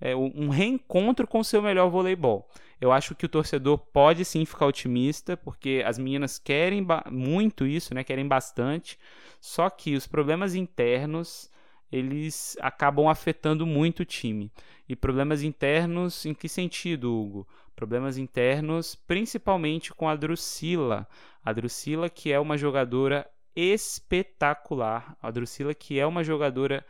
[0.00, 2.48] é, um reencontro com o seu melhor voleibol.
[2.80, 7.94] Eu acho que o torcedor pode sim ficar otimista, porque as meninas querem muito isso,
[7.94, 8.04] né?
[8.04, 8.98] Querem bastante.
[9.40, 11.50] Só que os problemas internos
[11.90, 14.50] eles acabam afetando muito o time.
[14.88, 17.48] E problemas internos em que sentido, Hugo?
[17.74, 21.06] Problemas internos principalmente com a Drusila.
[21.44, 25.16] A Drusila que é uma jogadora espetacular.
[25.22, 26.84] A Drusila que é uma jogadora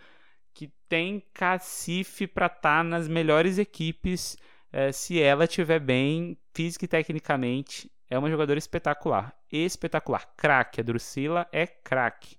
[0.53, 4.37] que tem cacife para estar tá nas melhores equipes
[4.77, 7.91] é, se ela estiver bem física e tecnicamente.
[8.11, 9.35] É uma jogadora espetacular.
[9.51, 10.31] Espetacular.
[10.37, 10.83] Craque.
[10.83, 12.37] A Drusila é craque.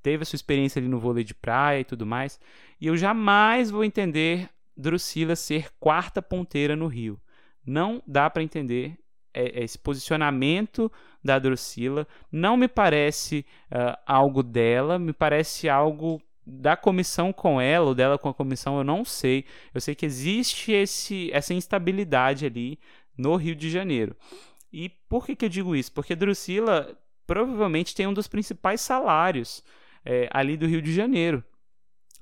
[0.00, 2.38] Teve a sua experiência ali no vôlei de praia e tudo mais.
[2.80, 7.20] E eu jamais vou entender Drusila ser quarta ponteira no Rio.
[7.66, 8.96] Não dá para entender
[9.34, 10.90] é, esse posicionamento
[11.22, 12.06] da Drusila.
[12.30, 18.18] Não me parece uh, algo dela, me parece algo da comissão com ela, ou dela
[18.18, 19.44] com a comissão, eu não sei.
[19.72, 22.78] Eu sei que existe esse, essa instabilidade ali
[23.16, 24.16] no Rio de Janeiro.
[24.72, 25.92] E por que, que eu digo isso?
[25.92, 29.62] Porque Drusila provavelmente tem um dos principais salários
[30.04, 31.44] é, ali do Rio de Janeiro.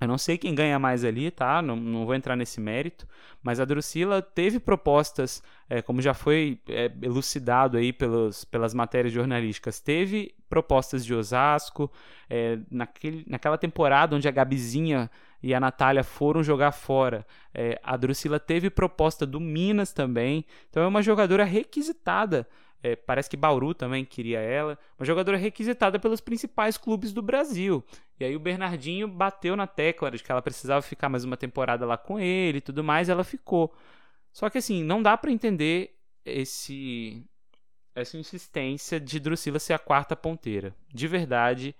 [0.01, 1.61] Eu não sei quem ganha mais ali, tá?
[1.61, 3.07] Não, não vou entrar nesse mérito.
[3.43, 9.13] Mas a Drusila teve propostas, é, como já foi é, elucidado aí pelos, pelas matérias
[9.13, 11.91] jornalísticas, teve propostas de Osasco.
[12.29, 15.11] É, naquele, naquela temporada onde a Gabizinha
[15.43, 20.45] e a Natália foram jogar fora, é, a Drusila teve proposta do Minas também.
[20.69, 22.47] Então é uma jogadora requisitada
[22.83, 24.79] é, parece que Bauru também queria ela.
[24.99, 27.85] Uma jogadora requisitada pelos principais clubes do Brasil.
[28.19, 31.85] E aí o Bernardinho bateu na tecla de que ela precisava ficar mais uma temporada
[31.85, 33.75] lá com ele e tudo mais, e ela ficou.
[34.33, 37.25] Só que assim, não dá para entender esse
[37.95, 40.75] essa insistência de Drusila ser a quarta ponteira.
[40.93, 41.75] De verdade,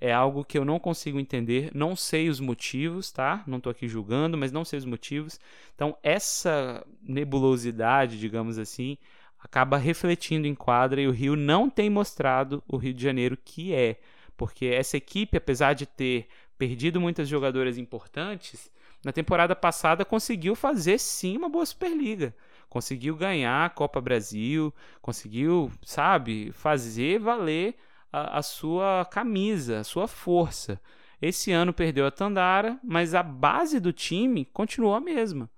[0.00, 3.44] é algo que eu não consigo entender, não sei os motivos, tá?
[3.46, 5.38] Não estou aqui julgando, mas não sei os motivos.
[5.74, 8.98] Então, essa nebulosidade, digamos assim,
[9.44, 13.74] acaba refletindo em quadra e o Rio não tem mostrado o Rio de Janeiro que
[13.74, 14.00] é.
[14.38, 16.26] Porque essa equipe, apesar de ter
[16.56, 18.72] perdido muitas jogadoras importantes,
[19.04, 22.34] na temporada passada conseguiu fazer sim uma boa Superliga.
[22.70, 27.76] Conseguiu ganhar a Copa Brasil, conseguiu, sabe, fazer valer
[28.10, 30.80] a, a sua camisa, a sua força.
[31.20, 35.50] Esse ano perdeu a Tandara, mas a base do time continuou a mesma.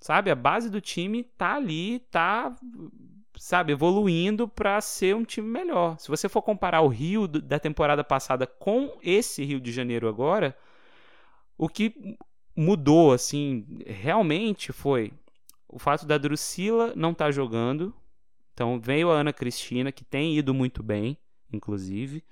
[0.00, 2.54] Sabe, a base do time tá ali, tá
[3.36, 5.98] sabe, evoluindo para ser um time melhor.
[5.98, 10.56] Se você for comparar o Rio da temporada passada com esse Rio de Janeiro agora,
[11.56, 12.16] o que
[12.56, 15.12] mudou assim, realmente foi
[15.68, 17.94] o fato da Drusila não estar tá jogando.
[18.52, 21.16] Então veio a Ana Cristina, que tem ido muito bem,
[21.50, 22.22] inclusive.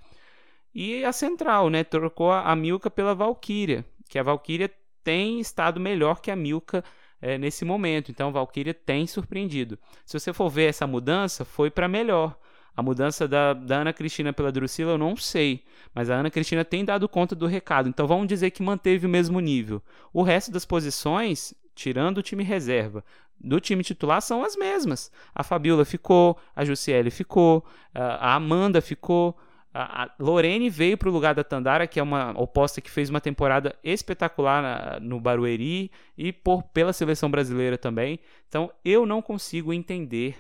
[0.75, 1.83] E a central, né?
[1.83, 4.71] Trocou a Milka pela Valkyria, que a Valkyria
[5.03, 6.85] tem estado melhor que a Milka
[7.21, 8.11] é, nesse momento.
[8.11, 9.79] Então, Valkyria tem surpreendido.
[10.05, 12.37] Se você for ver essa mudança, foi para melhor.
[12.77, 15.65] A mudança da, da Ana Cristina pela Drusila eu não sei,
[15.95, 17.89] mas a Ana Cristina tem dado conta do recado.
[17.89, 19.83] Então vamos dizer que manteve o mesmo nível.
[20.13, 23.05] O resto das posições, tirando o time reserva,
[23.39, 25.11] do time titular são as mesmas.
[25.35, 27.65] A Fabiola ficou, a Jussiele ficou,
[27.95, 29.37] a Amanda ficou,
[29.73, 33.09] a, a Lorene veio para o lugar da Tandara, que é uma oposta que fez
[33.09, 38.19] uma temporada espetacular na, no Barueri e por, pela seleção brasileira também.
[38.49, 40.37] Então eu não consigo entender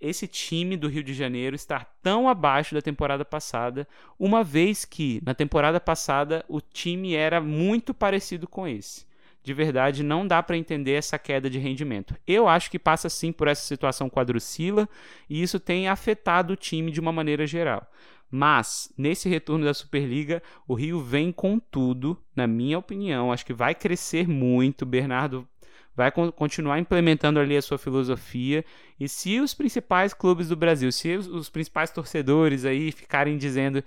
[0.00, 3.86] esse time do Rio de Janeiro estar tão abaixo da temporada passada,
[4.18, 9.07] uma vez que na temporada passada o time era muito parecido com esse.
[9.48, 12.14] De verdade, não dá para entender essa queda de rendimento.
[12.26, 14.86] Eu acho que passa sim por essa situação quadrucila
[15.26, 17.90] e isso tem afetado o time de uma maneira geral.
[18.30, 23.32] Mas, nesse retorno da Superliga, o Rio vem com tudo, na minha opinião.
[23.32, 24.84] Acho que vai crescer muito.
[24.84, 25.48] Bernardo
[25.96, 28.62] vai continuar implementando ali a sua filosofia.
[29.00, 33.82] E se os principais clubes do Brasil, se os, principais torcedores aí ficarem dizendo: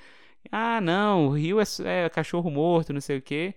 [0.51, 3.53] ah, não, o Rio é, é cachorro morto, não sei o quê.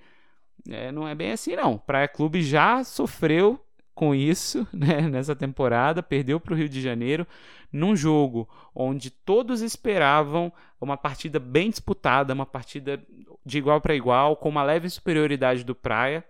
[0.69, 1.79] É, não é bem assim, não.
[1.79, 3.61] Praia Clube já sofreu
[3.95, 7.27] com isso né, nessa temporada, perdeu para o Rio de Janeiro
[7.73, 13.05] num jogo onde todos esperavam uma partida bem disputada, uma partida
[13.45, 16.25] de igual para igual, com uma leve superioridade do Praia,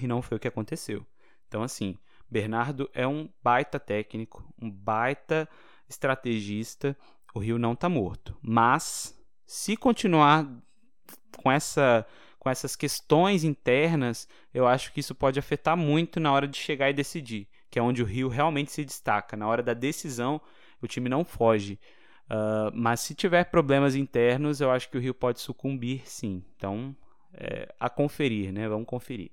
[0.00, 1.06] e não foi o que aconteceu.
[1.46, 1.96] Então, assim,
[2.28, 5.48] Bernardo é um baita técnico, um baita
[5.88, 6.96] estrategista.
[7.32, 10.48] O Rio não está morto, mas se continuar
[11.36, 12.06] com essa
[12.44, 16.90] com essas questões internas, eu acho que isso pode afetar muito na hora de chegar
[16.90, 19.34] e decidir, que é onde o Rio realmente se destaca.
[19.34, 20.38] Na hora da decisão,
[20.82, 21.80] o time não foge.
[22.26, 26.44] Uh, mas se tiver problemas internos, eu acho que o Rio pode sucumbir, sim.
[26.54, 26.94] Então,
[27.32, 28.68] é, a conferir, né?
[28.68, 29.30] Vamos conferir.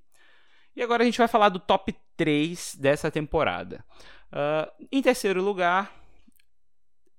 [0.74, 3.84] E agora a gente vai falar do top 3 dessa temporada.
[4.32, 6.01] Uh, em terceiro lugar,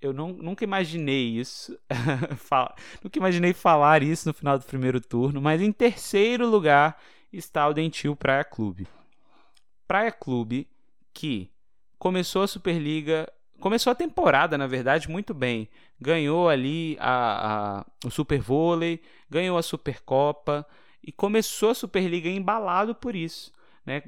[0.03, 1.79] eu não, nunca imaginei isso.
[3.03, 5.41] nunca imaginei falar isso no final do primeiro turno.
[5.41, 7.01] Mas em terceiro lugar
[7.33, 8.89] está o Dentil Praia Clube.
[9.87, 10.69] Praia Clube
[11.15, 11.49] que
[11.99, 13.33] começou a Superliga.
[13.61, 15.69] Começou a temporada, na verdade, muito bem.
[16.01, 19.01] Ganhou ali a, a, o Super Vôlei,
[19.31, 20.67] ganhou a Supercopa
[21.01, 23.53] e começou a Superliga embalado por isso,
[23.87, 24.03] né?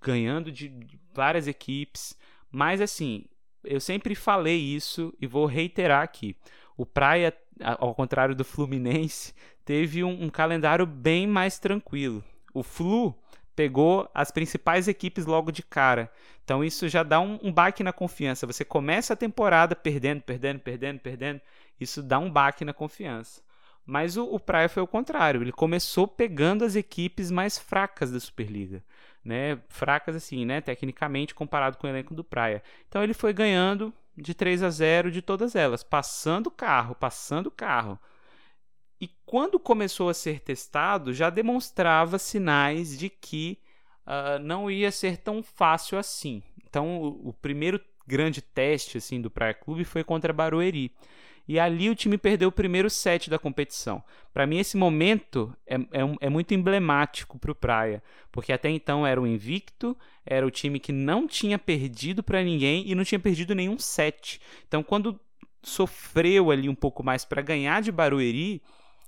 [0.00, 0.72] Ganhando de
[1.12, 2.16] várias equipes.
[2.48, 3.24] Mas assim,
[3.64, 6.36] eu sempre falei isso e vou reiterar aqui.
[6.76, 9.34] O Praia, ao contrário do Fluminense,
[9.64, 12.22] teve um, um calendário bem mais tranquilo.
[12.52, 13.14] O Flu
[13.54, 16.10] pegou as principais equipes logo de cara.
[16.44, 18.46] Então isso já dá um, um baque na confiança.
[18.46, 21.40] Você começa a temporada perdendo, perdendo, perdendo, perdendo.
[21.78, 23.42] Isso dá um baque na confiança.
[23.84, 25.42] Mas o, o Praia foi o contrário.
[25.42, 28.82] Ele começou pegando as equipes mais fracas da Superliga
[29.24, 32.62] né, fracas assim, né, tecnicamente comparado com o elenco do Praia.
[32.88, 37.98] Então ele foi ganhando de 3 a 0 de todas elas, passando carro, passando carro.
[39.00, 43.58] E quando começou a ser testado, já demonstrava sinais de que
[44.06, 46.42] uh, não ia ser tão fácil assim.
[46.64, 50.94] Então, o, o primeiro grande teste assim do Praia Clube foi contra Barueri
[51.46, 54.02] e ali o time perdeu o primeiro set da competição.
[54.32, 59.06] Para mim, esse momento é, é, é muito emblemático para o Praia, porque até então
[59.06, 63.18] era o invicto, era o time que não tinha perdido para ninguém e não tinha
[63.18, 64.40] perdido nenhum set.
[64.66, 65.20] Então, quando
[65.62, 68.62] sofreu ali um pouco mais para ganhar de Barueri,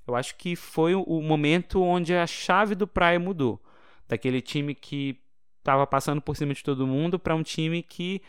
[0.07, 3.61] eu acho que foi o momento onde a chave do Praia mudou.
[4.07, 5.19] Daquele time que
[5.61, 8.21] estava passando por cima de todo mundo para um time que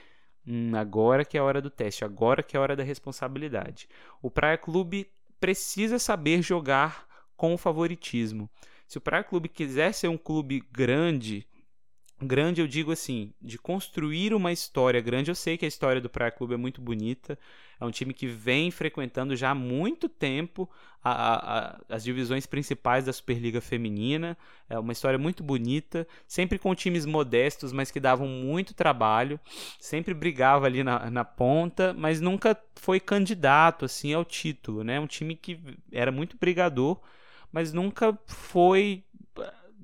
[0.47, 3.89] Hum, agora que é a hora do teste, agora que é a hora da responsabilidade.
[4.21, 8.49] O Praia Clube precisa saber jogar com o favoritismo.
[8.87, 11.47] Se o Praia Clube quiser ser um clube grande,
[12.21, 15.31] grande eu digo assim, de construir uma história grande.
[15.31, 17.37] Eu sei que a história do Praia Clube é muito bonita.
[17.79, 20.69] É um time que vem frequentando já há muito tempo
[21.03, 24.37] a, a, as divisões principais da Superliga Feminina.
[24.69, 29.39] É uma história muito bonita, sempre com times modestos, mas que davam muito trabalho.
[29.79, 34.99] Sempre brigava ali na, na ponta, mas nunca foi candidato assim ao título, né?
[34.99, 35.59] Um time que
[35.91, 36.99] era muito brigador,
[37.51, 39.03] mas nunca foi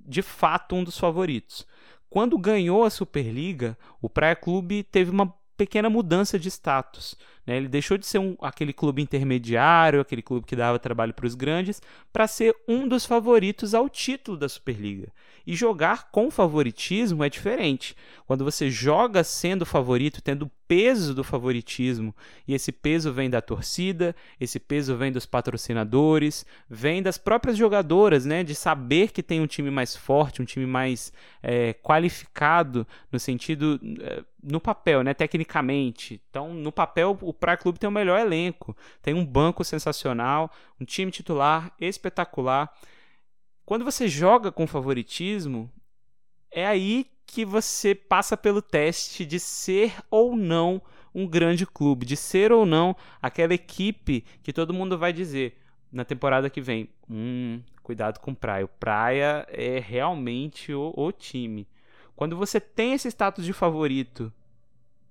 [0.05, 1.65] de fato um dos favoritos.
[2.11, 7.17] Quando ganhou a Superliga, o Praia Clube teve uma pequena mudança de status.
[7.47, 7.55] Né?
[7.55, 11.35] Ele deixou de ser um, aquele clube intermediário, aquele clube que dava trabalho para os
[11.35, 11.81] grandes,
[12.11, 15.07] para ser um dos favoritos ao título da Superliga.
[15.45, 17.95] E jogar com favoritismo é diferente.
[18.25, 22.15] Quando você joga sendo favorito, tendo o peso do favoritismo,
[22.47, 28.25] e esse peso vem da torcida, esse peso vem dos patrocinadores, vem das próprias jogadoras,
[28.25, 28.43] né?
[28.43, 31.11] De saber que tem um time mais forte, um time mais
[31.43, 33.79] é, qualificado no sentido.
[34.01, 36.21] É, no papel, né, tecnicamente.
[36.29, 40.85] Então, no papel, o Praia Clube tem o melhor elenco, tem um banco sensacional, um
[40.85, 42.73] time titular espetacular.
[43.71, 45.71] Quando você joga com favoritismo,
[46.51, 50.81] é aí que você passa pelo teste de ser ou não
[51.15, 55.57] um grande clube, de ser ou não aquela equipe que todo mundo vai dizer
[55.89, 58.65] na temporada que vem: hum, cuidado com Praia.
[58.65, 61.65] O Praia é realmente o, o time.
[62.13, 64.33] Quando você tem esse status de favorito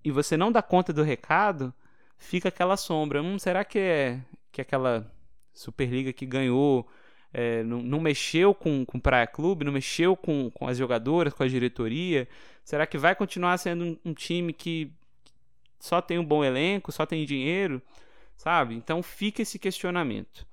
[0.04, 1.72] e você não dá conta do recado,
[2.18, 3.22] fica aquela sombra.
[3.22, 4.20] Hum, será que é
[4.52, 5.10] que aquela
[5.54, 6.86] Superliga que ganhou
[7.32, 11.42] é, não, não, mexeu com, com Praia Clube, não mexeu com, com as jogadoras, com
[11.42, 12.28] a diretoria?
[12.64, 14.92] Será que vai continuar sendo um, um time que
[15.78, 17.80] só tem um bom elenco, só tem dinheiro?
[18.36, 18.74] Sabe?
[18.74, 20.46] Então fica esse questionamento.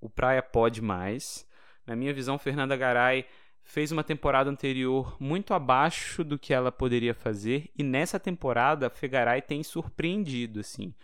[0.00, 1.46] O Praia pode mais.
[1.86, 3.26] Na minha visão, Fernanda Garay
[3.64, 8.90] fez uma temporada anterior muito abaixo do que ela poderia fazer e nessa temporada a
[8.90, 10.94] Fegaray tem surpreendido assim.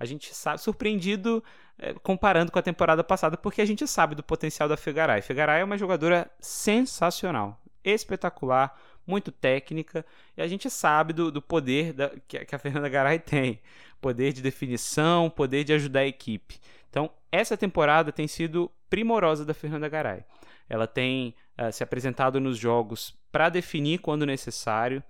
[0.00, 1.44] A gente sabe, surpreendido
[1.78, 5.20] é, comparando com a temporada passada, porque a gente sabe do potencial da Fegaray.
[5.20, 8.74] Fegaray é uma jogadora sensacional, espetacular,
[9.06, 10.04] muito técnica,
[10.36, 13.60] e a gente sabe do, do poder da, que, que a Fernanda Garay tem.
[14.00, 16.58] Poder de definição, poder de ajudar a equipe.
[16.88, 20.24] Então, essa temporada tem sido primorosa da Fernanda Garay.
[20.68, 25.02] Ela tem uh, se apresentado nos jogos para definir quando necessário.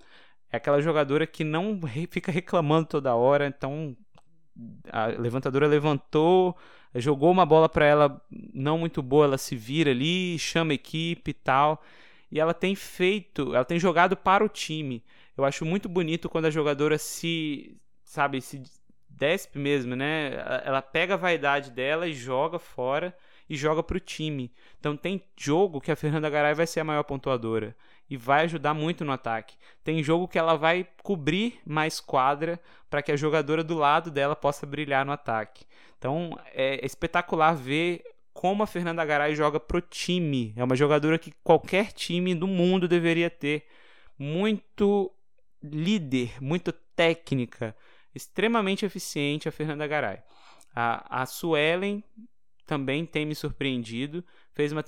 [0.51, 1.81] É aquela jogadora que não
[2.11, 3.47] fica reclamando toda hora.
[3.47, 3.97] Então,
[4.91, 6.57] a levantadora levantou,
[6.95, 8.21] jogou uma bola para ela
[8.53, 11.83] não muito boa, ela se vira ali, chama a equipe e tal.
[12.31, 15.03] E ela tem feito, ela tem jogado para o time.
[15.37, 18.63] Eu acho muito bonito quando a jogadora se, sabe, se
[19.09, 20.35] despe mesmo, né?
[20.65, 23.17] Ela pega a vaidade dela e joga fora
[23.49, 24.53] e joga para o time.
[24.79, 27.75] Então tem jogo que a Fernanda Garay vai ser a maior pontuadora
[28.11, 29.57] e vai ajudar muito no ataque.
[29.85, 34.35] Tem jogo que ela vai cobrir mais quadra para que a jogadora do lado dela
[34.35, 35.65] possa brilhar no ataque.
[35.97, 38.03] Então é espetacular ver
[38.33, 40.53] como a Fernanda Garay joga pro time.
[40.57, 43.67] É uma jogadora que qualquer time do mundo deveria ter.
[44.19, 45.11] Muito
[45.63, 47.77] líder, muito técnica,
[48.15, 50.19] extremamente eficiente a Fernanda Garay.
[50.75, 52.03] A, a Suelen
[52.67, 54.25] também tem me surpreendido.
[54.53, 54.85] Fez uma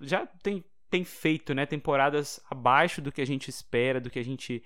[0.00, 4.24] já tem, tem feito, né, temporadas abaixo do que a gente espera, do que a
[4.24, 4.62] gente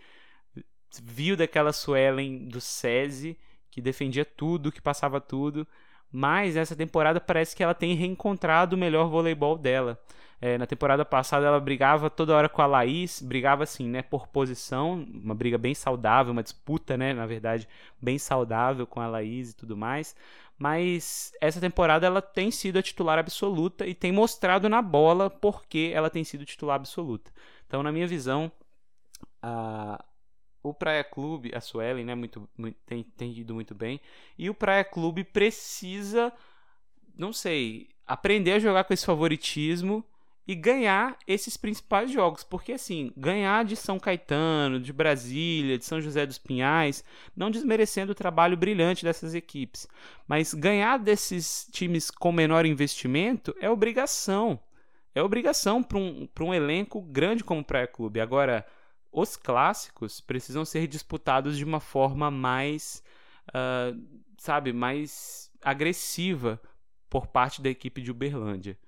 [1.00, 3.38] viu daquela Suelen do SESI,
[3.70, 5.64] que defendia tudo, que passava tudo.
[6.10, 10.00] Mas essa temporada parece que ela tem reencontrado o melhor voleibol dela.
[10.40, 14.26] É, na temporada passada ela brigava toda hora com a Laís, brigava assim, né, por
[14.26, 17.68] posição, uma briga bem saudável, uma disputa, né, na verdade,
[18.02, 20.16] bem saudável com a Laís e tudo mais
[20.58, 25.90] mas essa temporada ela tem sido a titular absoluta e tem mostrado na bola porque
[25.94, 27.30] ela tem sido titular absoluta.
[27.66, 28.50] Então, na minha visão,
[29.42, 30.02] a,
[30.62, 34.00] o Praia Clube, a Suelen, né, muito, muito, tem, tem ido muito bem,
[34.38, 36.32] e o Praia Clube precisa,
[37.14, 40.04] não sei, aprender a jogar com esse favoritismo
[40.46, 46.00] e ganhar esses principais jogos, porque assim, ganhar de São Caetano, de Brasília, de São
[46.00, 47.02] José dos Pinhais,
[47.36, 49.88] não desmerecendo o trabalho brilhante dessas equipes,
[50.26, 54.60] mas ganhar desses times com menor investimento é obrigação.
[55.14, 58.20] É obrigação para um, um elenco grande como o Praia Clube.
[58.20, 58.66] Agora,
[59.10, 63.02] os clássicos precisam ser disputados de uma forma mais,
[63.48, 63.98] uh,
[64.36, 66.60] sabe, mais agressiva
[67.08, 68.78] por parte da equipe de Uberlândia.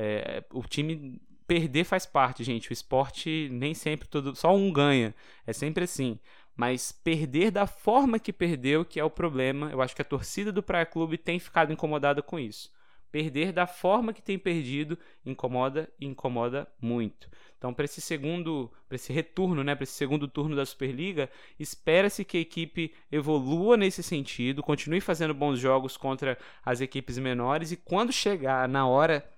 [0.00, 2.70] É, o time perder faz parte, gente.
[2.70, 5.12] O esporte nem sempre todo, só um ganha.
[5.44, 6.20] É sempre assim.
[6.56, 9.70] Mas perder da forma que perdeu, que é o problema.
[9.72, 12.70] Eu acho que a torcida do Praia Clube tem ficado incomodada com isso.
[13.10, 14.96] Perder da forma que tem perdido
[15.26, 17.28] incomoda e incomoda muito.
[17.56, 21.28] Então, para esse segundo, para esse retorno, né, para esse segundo turno da Superliga,
[21.58, 27.72] espera-se que a equipe evolua nesse sentido, continue fazendo bons jogos contra as equipes menores
[27.72, 29.28] e quando chegar na hora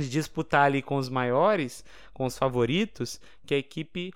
[0.00, 4.12] de disputar ali com os maiores, com os favoritos, que a equipe,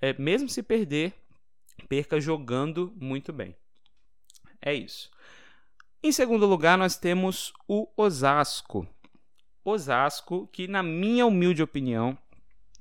[0.00, 1.14] é, mesmo se perder,
[1.88, 3.54] perca jogando muito bem.
[4.60, 5.10] É isso.
[6.02, 8.86] Em segundo lugar, nós temos o Osasco.
[9.64, 12.18] Osasco, que, na minha humilde opinião,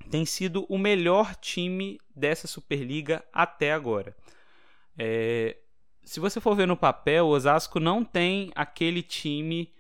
[0.10, 4.16] tem sido o melhor time dessa Superliga até agora.
[4.98, 5.58] É,
[6.04, 9.72] se você for ver no papel, o Osasco não tem aquele time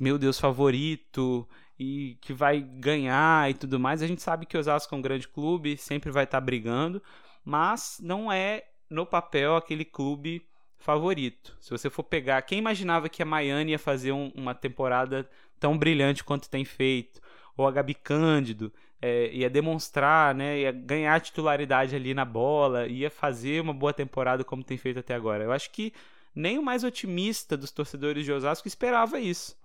[0.00, 1.46] meu Deus, favorito
[1.78, 4.02] e que vai ganhar e tudo mais.
[4.02, 7.02] A gente sabe que o Osasco é um grande clube, sempre vai estar tá brigando,
[7.44, 10.42] mas não é no papel aquele clube
[10.78, 11.54] favorito.
[11.60, 15.28] Se você for pegar, quem imaginava que a Miami ia fazer um, uma temporada
[15.58, 17.20] tão brilhante quanto tem feito?
[17.54, 18.72] Ou a Gabi Cândido
[19.02, 24.42] é, ia demonstrar, né, ia ganhar titularidade ali na bola, ia fazer uma boa temporada
[24.44, 25.44] como tem feito até agora.
[25.44, 25.92] Eu acho que
[26.34, 29.60] nem o mais otimista dos torcedores de Osasco esperava isso.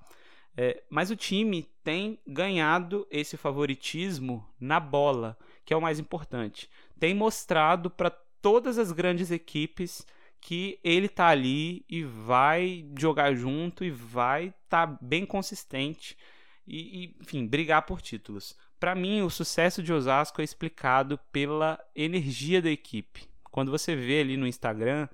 [0.57, 6.69] É, mas o time tem ganhado esse favoritismo na bola, que é o mais importante.
[6.99, 10.05] Tem mostrado para todas as grandes equipes
[10.39, 16.15] que ele tá ali e vai jogar junto e vai estar tá bem consistente
[16.67, 18.55] e, e, enfim, brigar por títulos.
[18.79, 23.27] Para mim, o sucesso de Osasco é explicado pela energia da equipe.
[23.45, 25.07] Quando você vê ali no Instagram,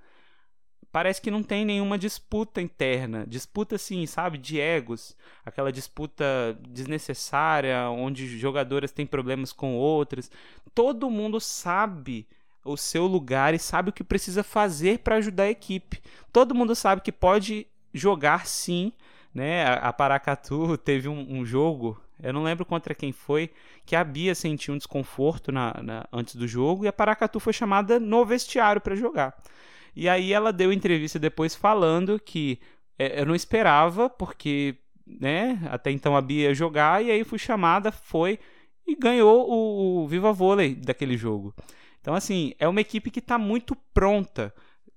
[0.91, 3.25] parece que não tem nenhuma disputa interna.
[3.27, 5.15] Disputa, assim, sabe, de egos.
[5.45, 6.25] Aquela disputa
[6.67, 10.29] desnecessária, onde jogadoras têm problemas com outras.
[10.75, 12.27] Todo mundo sabe
[12.63, 16.01] o seu lugar e sabe o que precisa fazer para ajudar a equipe.
[16.31, 18.91] Todo mundo sabe que pode jogar sim.
[19.33, 19.65] Né?
[19.65, 23.49] A Paracatu teve um, um jogo, eu não lembro contra quem foi,
[23.85, 27.53] que a Bia sentiu um desconforto na, na, antes do jogo e a Paracatu foi
[27.53, 29.35] chamada no vestiário para jogar.
[29.95, 32.59] E aí ela deu entrevista depois falando que
[32.97, 34.75] é, eu não esperava, porque
[35.05, 38.39] né, até então a Bia ia jogar, e aí fui chamada, foi
[38.87, 41.53] e ganhou o, o Viva Vôlei daquele jogo.
[41.99, 44.53] Então, assim, é uma equipe que está muito pronta.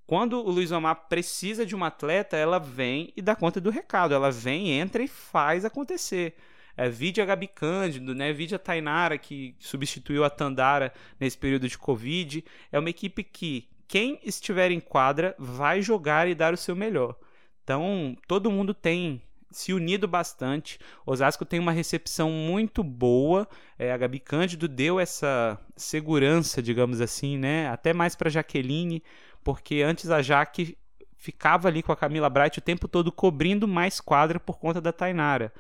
[0.07, 4.15] Quando o Luiz Omar precisa de uma atleta, ela vem e dá conta do recado.
[4.15, 6.35] Ela vem, entra e faz acontecer.
[6.77, 8.33] É, vide a Gabi Cândido, né?
[8.33, 12.45] Vide a Tainara, que substituiu a Tandara nesse período de Covid.
[12.73, 17.15] É uma equipe que quem estiver em quadra vai jogar e dar o seu melhor.
[17.63, 19.23] Então, todo mundo tem
[19.53, 20.81] se unido bastante.
[21.07, 23.47] Osasco tem uma recepção muito boa.
[23.79, 27.69] É, a Gabi Cândido deu essa segurança, digamos assim, né?
[27.69, 29.01] Até mais para Jaqueline,
[29.45, 30.77] porque antes a Jaque
[31.17, 34.91] ficava ali com a Camila Bright o tempo todo cobrindo mais quadra por conta da
[34.91, 35.55] Tainara.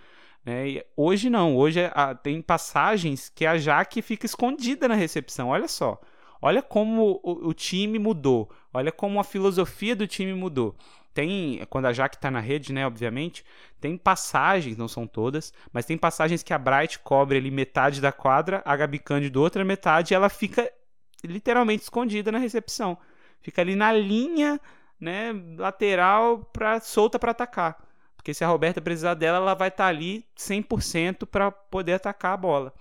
[0.45, 0.83] Né?
[0.97, 5.51] hoje não, hoje é, a, tem passagens que a Jaque fica escondida na recepção.
[5.51, 6.01] Olha só.
[6.47, 8.51] Olha como o, o time mudou.
[8.73, 10.77] Olha como a filosofia do time mudou
[11.15, 13.45] tem, quando a Jaque tá na rede, né, obviamente,
[13.81, 18.11] tem passagens, não são todas, mas tem passagens que a Bright cobre ali metade da
[18.11, 20.71] quadra, a Gabi Cândido outra metade, e ela fica
[21.23, 22.99] literalmente escondida na recepção.
[23.41, 24.61] Fica ali na linha,
[25.01, 27.79] né, lateral para solta para atacar.
[28.17, 32.33] Porque se a Roberta precisar dela, ela vai estar tá ali 100% para poder atacar
[32.33, 32.75] a bola.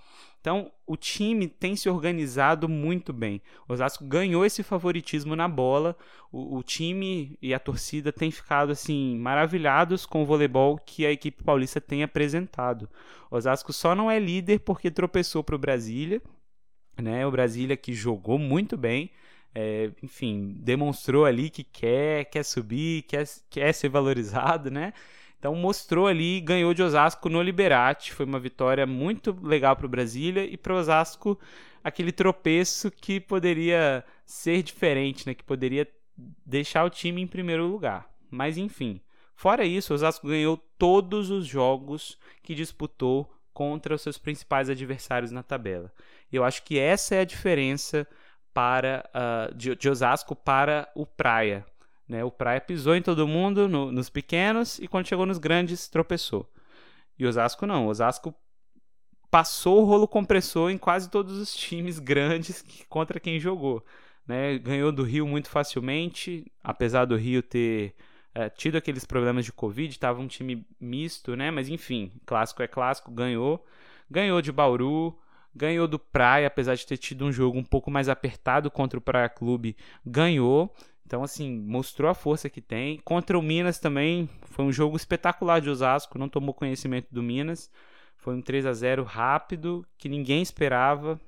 [0.43, 3.41] Então, o time tem se organizado muito bem.
[3.65, 5.95] O Osasco ganhou esse favoritismo na bola.
[6.29, 11.11] O, o, time e a torcida têm ficado assim maravilhados com o voleibol que a
[11.13, 12.89] equipe paulista tem apresentado.
[13.31, 16.21] O Osasco só não é líder porque tropeçou para o Brasília,
[17.01, 17.25] né?
[17.25, 19.11] O Brasília que jogou muito bem.
[19.55, 24.91] É, enfim, demonstrou ali que quer, quer subir, quer, quer ser valorizado, né?
[25.43, 29.89] Então mostrou ali, ganhou de Osasco no Liberate, foi uma vitória muito legal para o
[29.89, 31.37] Brasília e para Osasco
[31.83, 35.33] aquele tropeço que poderia ser diferente, né?
[35.33, 35.85] Que poderia
[36.45, 38.09] deixar o time em primeiro lugar.
[38.31, 39.01] Mas enfim,
[39.35, 45.33] fora isso, o Osasco ganhou todos os jogos que disputou contra os seus principais adversários
[45.33, 45.91] na tabela.
[46.31, 48.07] Eu acho que essa é a diferença
[48.53, 51.65] para uh, de, de Osasco para o Praia.
[52.07, 52.23] Né?
[52.23, 56.49] O Praia pisou em todo mundo, no, nos pequenos, e quando chegou nos grandes, tropeçou.
[57.17, 57.87] E o Osasco não.
[57.87, 58.33] O Osasco
[59.29, 63.83] passou o rolo compressor em quase todos os times grandes que, contra quem jogou.
[64.27, 64.57] Né?
[64.57, 67.95] Ganhou do Rio muito facilmente, apesar do Rio ter
[68.33, 71.51] é, tido aqueles problemas de Covid, estava um time misto, né?
[71.51, 73.63] Mas enfim, clássico é clássico, ganhou.
[74.09, 75.17] Ganhou de Bauru,
[75.55, 79.01] ganhou do Praia, apesar de ter tido um jogo um pouco mais apertado contra o
[79.01, 79.75] Praia Clube,
[80.05, 80.73] ganhou.
[81.05, 82.99] Então, assim, mostrou a força que tem.
[83.03, 87.69] Contra o Minas também foi um jogo espetacular de Osasco, não tomou conhecimento do Minas.
[88.15, 91.19] Foi um 3 a 0 rápido, que ninguém esperava.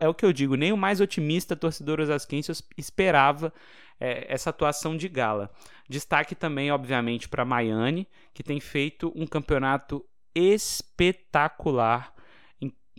[0.00, 3.52] É, é o que eu digo, nem o mais otimista torcedor osasquense esperava
[4.00, 5.48] é, essa atuação de gala.
[5.88, 12.12] Destaque também, obviamente, para Maiane, que tem feito um campeonato espetacular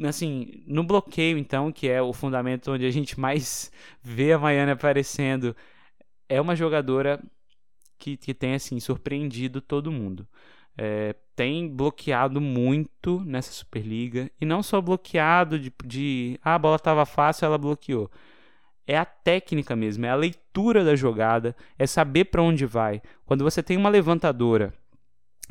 [0.07, 3.71] assim, no bloqueio, então, que é o fundamento onde a gente mais
[4.01, 5.55] vê a Maiane aparecendo,
[6.29, 7.19] é uma jogadora
[7.97, 10.25] que, que tem assim surpreendido todo mundo.
[10.77, 16.77] É, tem bloqueado muito nessa Superliga e não só bloqueado de, de ah, a bola
[16.77, 18.09] estava fácil, ela bloqueou.
[18.87, 23.01] É a técnica mesmo, é a leitura da jogada, é saber para onde vai.
[23.25, 24.73] Quando você tem uma levantadora,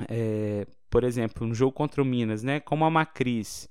[0.09, 3.68] é, por exemplo, no jogo contra o Minas, né, como a Macris,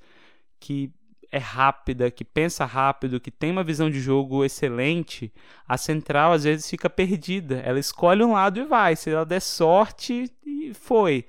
[0.60, 0.92] que
[1.32, 5.32] é rápida, que pensa rápido, que tem uma visão de jogo excelente,
[5.68, 7.62] a central às vezes fica perdida.
[7.66, 8.96] Ela escolhe um lado e vai.
[8.96, 11.26] Se ela der sorte, e foi.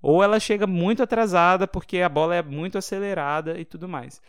[0.00, 4.20] Ou ela chega muito atrasada porque a bola é muito acelerada e tudo mais.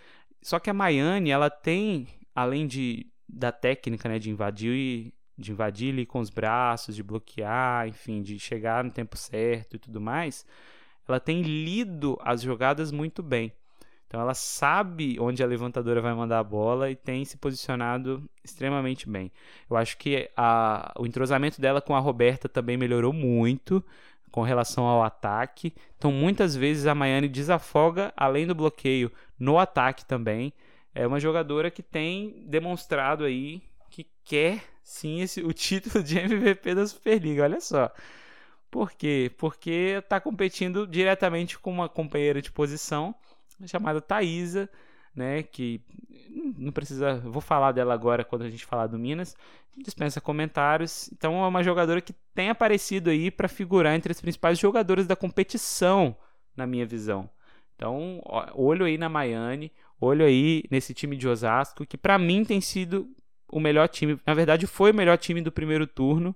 [0.41, 5.91] Só que a Maiane, ela tem, além de da técnica, né, de invadir de invadir
[5.91, 10.45] ali com os braços, de bloquear, enfim, de chegar no tempo certo e tudo mais,
[11.07, 13.51] ela tem lido as jogadas muito bem.
[14.13, 19.09] Então ela sabe onde a levantadora vai mandar a bola e tem se posicionado extremamente
[19.09, 19.31] bem.
[19.67, 23.83] Eu acho que a, o entrosamento dela com a Roberta também melhorou muito
[24.29, 25.73] com relação ao ataque.
[25.97, 30.53] Então muitas vezes a Maiane desafoga além do bloqueio no ataque também.
[30.93, 36.75] É uma jogadora que tem demonstrado aí que quer sim esse, o título de MVP
[36.75, 37.45] da Superliga.
[37.45, 37.91] Olha só.
[38.69, 39.31] Por quê?
[39.39, 43.15] Porque está competindo diretamente com uma companheira de posição
[43.65, 44.69] chamada Thaisa,
[45.15, 45.81] né, que
[46.57, 49.35] não precisa, vou falar dela agora quando a gente falar do Minas,
[49.77, 51.09] dispensa comentários.
[51.13, 55.15] Então é uma jogadora que tem aparecido aí para figurar entre as principais jogadoras da
[55.15, 56.15] competição,
[56.55, 57.29] na minha visão.
[57.75, 58.21] Então,
[58.53, 63.09] olho aí na Maiane, olho aí nesse time de Osasco, que para mim tem sido
[63.51, 64.19] o melhor time.
[64.25, 66.35] Na verdade, foi o melhor time do primeiro turno.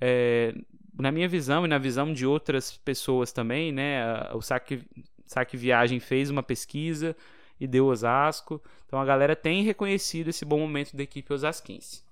[0.00, 0.54] É,
[0.98, 4.02] na minha visão e na visão de outras pessoas também, né?
[4.32, 4.82] O Saque,
[5.26, 7.16] Saque Viagem fez uma pesquisa
[7.60, 8.62] e deu Osasco.
[8.86, 12.02] Então a galera tem reconhecido esse bom momento da equipe osasquense.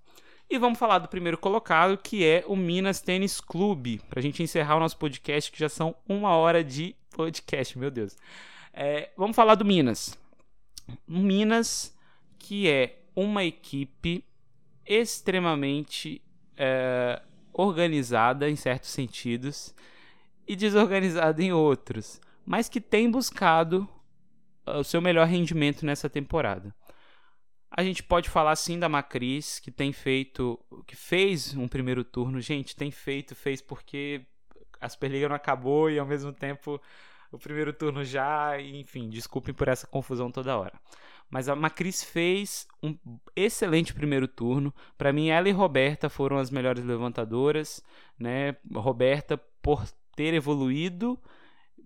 [0.50, 4.00] E vamos falar do primeiro colocado, que é o Minas Tênis Clube.
[4.08, 7.90] Para a gente encerrar o nosso podcast, que já são uma hora de podcast, meu
[7.90, 8.16] Deus.
[8.72, 10.18] É, vamos falar do Minas.
[11.06, 11.96] Minas,
[12.38, 14.24] que é uma equipe
[14.84, 16.20] extremamente
[16.56, 19.74] é, organizada em certos sentidos
[20.46, 23.88] e desorganizada em outros, mas que tem buscado
[24.66, 26.74] uh, o seu melhor rendimento nessa temporada.
[27.70, 32.40] A gente pode falar sim da Macris, que tem feito, que fez um primeiro turno,
[32.40, 34.26] gente, tem feito, fez porque
[34.78, 36.80] a Superliga não acabou e ao mesmo tempo
[37.30, 40.78] o primeiro turno já, enfim, desculpem por essa confusão toda hora.
[41.30, 42.94] Mas a Macris fez um
[43.34, 44.72] excelente primeiro turno.
[44.98, 47.82] Para mim, ela e Roberta foram as melhores levantadoras,
[48.18, 48.54] né?
[48.74, 49.82] Roberta por
[50.14, 51.18] ter evoluído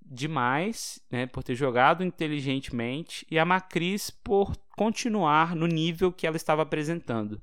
[0.09, 6.36] demais, né, por ter jogado inteligentemente, e a Macris por continuar no nível que ela
[6.36, 7.40] estava apresentando.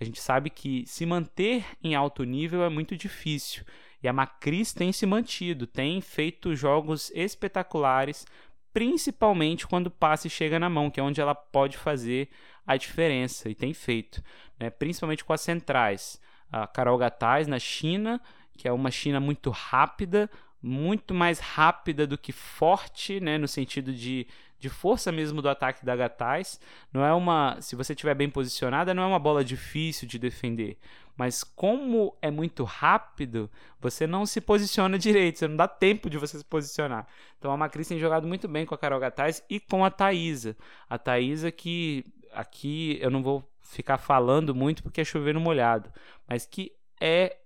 [0.00, 3.64] A gente sabe que se manter em alto nível é muito difícil.
[4.02, 8.26] E a Macris tem se mantido, tem feito jogos espetaculares,
[8.72, 12.28] principalmente quando o passe chega na mão, que é onde ela pode fazer
[12.66, 14.22] a diferença, e tem feito,
[14.58, 14.70] né?
[14.70, 16.20] principalmente com as centrais.
[16.50, 18.20] A Carol Gataz na China,
[18.56, 20.30] que é uma China muito rápida,
[20.62, 24.26] muito mais rápida do que forte, né, no sentido de,
[24.58, 26.60] de força mesmo do ataque da Gataz.
[26.92, 30.78] Não é uma, se você estiver bem posicionada, não é uma bola difícil de defender.
[31.16, 33.50] Mas como é muito rápido,
[33.80, 37.06] você não se posiciona direito, você não dá tempo de você se posicionar.
[37.38, 40.56] Então a Macris tem jogado muito bem com a Carol Gataz e com a Thaisa.
[40.88, 45.90] A Thaisa que aqui eu não vou ficar falando muito porque é chover no molhado,
[46.28, 47.36] mas que é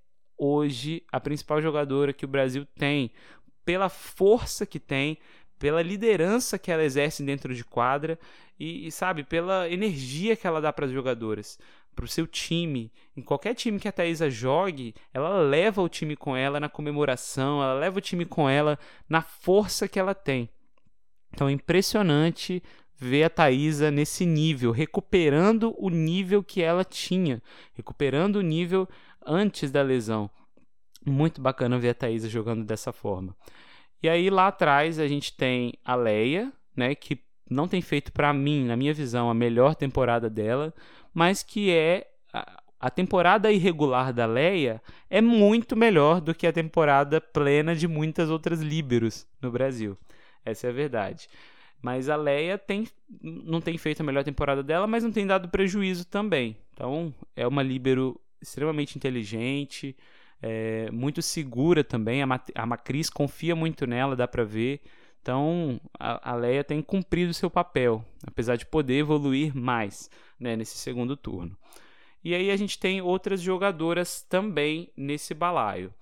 [0.41, 3.13] hoje a principal jogadora que o Brasil tem,
[3.65, 5.19] pela força que tem,
[5.59, 8.19] pela liderança que ela exerce dentro de quadra
[8.59, 11.59] e, e sabe, pela energia que ela dá para as jogadoras
[11.95, 12.91] para o seu time.
[13.15, 17.63] Em qualquer time que a Thaisa jogue, ela leva o time com ela na comemoração,
[17.63, 20.49] ela leva o time com ela na força que ela tem.
[21.33, 22.63] Então é impressionante
[22.97, 27.43] ver a Thaisa nesse nível, recuperando o nível que ela tinha,
[27.75, 28.89] recuperando o nível
[29.25, 30.31] antes da lesão.
[31.05, 33.35] Muito bacana ver a Thaisa jogando dessa forma.
[34.03, 37.19] E aí lá atrás a gente tem a Leia, né, que
[37.49, 40.73] não tem feito para mim, na minha visão, a melhor temporada dela,
[41.13, 42.07] mas que é
[42.81, 48.31] a temporada irregular da Leia é muito melhor do que a temporada plena de muitas
[48.31, 49.99] outras líberos no Brasil.
[50.45, 51.29] Essa é a verdade.
[51.83, 52.89] Mas a Leia tem,
[53.21, 56.57] não tem feito a melhor temporada dela, mas não tem dado prejuízo também.
[56.73, 59.97] Então é uma líbero extremamente inteligente,
[60.43, 62.23] é, muito segura também.
[62.23, 64.81] A, a Macris confia muito nela, dá para ver.
[65.23, 70.79] Então a, a Leia tem cumprido seu papel, apesar de poder evoluir mais né, nesse
[70.79, 71.57] segundo turno.
[72.23, 75.93] E aí a gente tem outras jogadoras também nesse balaio.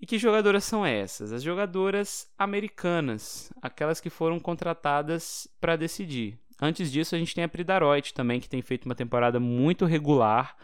[0.00, 1.32] E que jogadoras são essas?
[1.32, 6.38] As jogadoras americanas, aquelas que foram contratadas para decidir.
[6.60, 10.56] Antes disso, a gente tem a Pridaroit também, que tem feito uma temporada muito regular.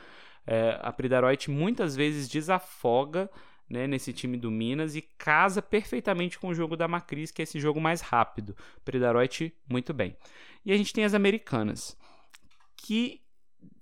[0.50, 3.30] É, a Pridaroit muitas vezes desafoga
[3.68, 7.44] né, nesse time do Minas e casa perfeitamente com o jogo da Macris, que é
[7.44, 8.56] esse jogo mais rápido.
[8.82, 10.16] Pridaroit, muito bem.
[10.64, 11.94] E a gente tem as americanas
[12.78, 13.20] que,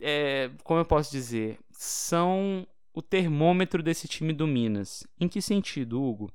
[0.00, 5.06] é, como eu posso dizer, são o termômetro desse time do Minas.
[5.20, 6.32] Em que sentido, Hugo?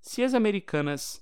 [0.00, 1.20] Se as americanas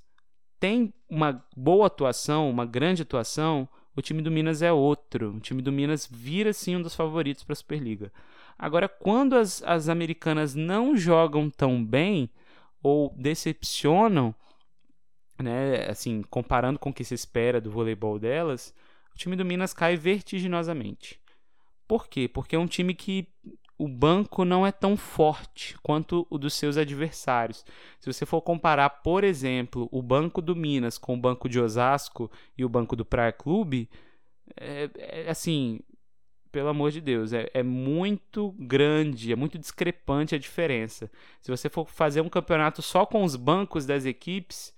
[0.60, 3.66] têm uma boa atuação, uma grande atuação,
[3.96, 5.36] o time do Minas é outro.
[5.36, 8.12] O time do Minas vira sim um dos favoritos para a Superliga.
[8.58, 12.30] Agora, quando as, as americanas não jogam tão bem
[12.82, 14.34] ou decepcionam,
[15.42, 18.74] né, assim, comparando com o que se espera do voleibol delas,
[19.14, 21.20] o time do Minas cai vertiginosamente.
[21.86, 22.28] Por quê?
[22.28, 23.28] Porque é um time que
[23.76, 27.64] o banco não é tão forte quanto o dos seus adversários.
[27.98, 32.30] Se você for comparar, por exemplo, o banco do Minas com o banco de Osasco
[32.56, 33.90] e o banco do Praia Clube,
[34.56, 35.80] é, é assim,
[36.54, 41.10] pelo amor de Deus, é, é, muito grande, é muito discrepante a diferença.
[41.42, 44.72] Se você for fazer um campeonato só com os bancos das equipes,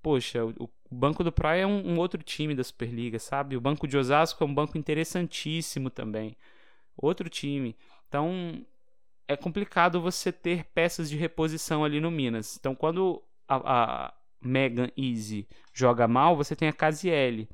[0.00, 3.54] poxa, o, o Banco do Praia é um, um, outro time da Superliga, sabe?
[3.54, 6.34] O Banco de Osasco é um banco interessantíssimo também.
[6.96, 7.76] Outro time.
[8.08, 8.64] Então,
[9.28, 12.56] é complicado você ter peças de reposição ali no Minas.
[12.58, 17.46] Então, quando a, a Megan Easy joga mal, você tem a Casiele,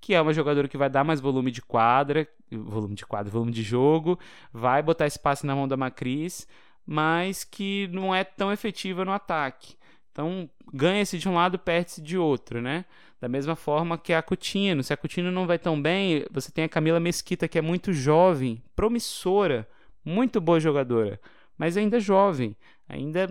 [0.00, 3.52] que é uma jogadora que vai dar mais volume de quadra, volume de quadro, volume
[3.52, 4.18] de jogo,
[4.52, 6.48] vai botar passe na mão da Macris,
[6.86, 9.76] mas que não é tão efetiva no ataque.
[10.10, 12.84] Então, ganha-se de um lado, perde-se de outro, né?
[13.20, 14.82] Da mesma forma que a Coutinho.
[14.82, 17.92] Se a Coutinho não vai tão bem, você tem a Camila Mesquita, que é muito
[17.92, 19.68] jovem, promissora,
[20.04, 21.20] muito boa jogadora,
[21.56, 22.56] mas ainda jovem,
[22.88, 23.28] ainda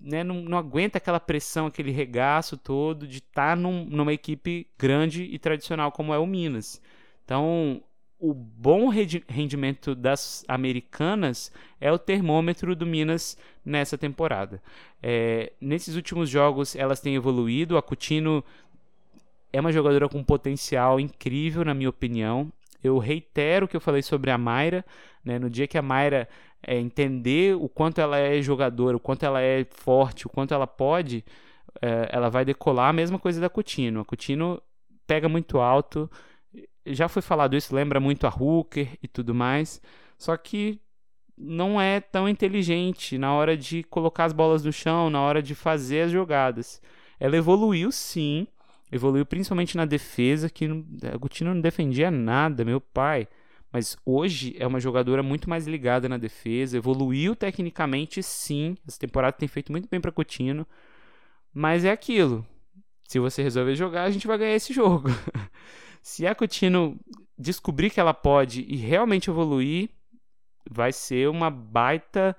[0.00, 4.66] né, não, não, aguenta aquela pressão, aquele regaço todo de estar tá num, numa equipe
[4.78, 6.80] grande e tradicional como é o Minas.
[7.24, 7.82] Então,
[8.18, 14.62] o bom rendimento das americanas é o termômetro do Minas nessa temporada.
[15.02, 17.76] É, nesses últimos jogos, elas têm evoluído.
[17.76, 18.44] A Coutinho
[19.52, 22.52] é uma jogadora com potencial incrível, na minha opinião.
[22.82, 24.84] Eu reitero o que eu falei sobre a Mayra.
[25.24, 25.38] Né?
[25.38, 26.28] No dia que a Mayra
[26.66, 30.66] é, entender o quanto ela é jogadora, o quanto ela é forte, o quanto ela
[30.66, 31.24] pode,
[31.80, 32.90] é, ela vai decolar.
[32.90, 34.00] A mesma coisa da Coutinho.
[34.00, 34.60] A Coutinho
[35.06, 36.10] pega muito alto
[36.86, 39.80] já foi falado isso, lembra muito a Hooker e tudo mais,
[40.18, 40.80] só que
[41.36, 45.54] não é tão inteligente na hora de colocar as bolas no chão, na hora de
[45.54, 46.80] fazer as jogadas.
[47.18, 48.46] Ela evoluiu sim,
[48.90, 50.66] evoluiu principalmente na defesa, que
[51.12, 53.26] a Gutina não defendia nada, meu pai.
[53.72, 58.76] Mas hoje é uma jogadora muito mais ligada na defesa, evoluiu tecnicamente sim.
[58.86, 60.66] Essa temporada tem feito muito bem para Coutinho,
[61.54, 62.46] mas é aquilo.
[63.08, 65.08] Se você resolver jogar, a gente vai ganhar esse jogo.
[66.02, 66.98] Se a Coutinho
[67.38, 69.88] descobrir que ela pode e realmente evoluir,
[70.70, 72.36] vai ser uma baita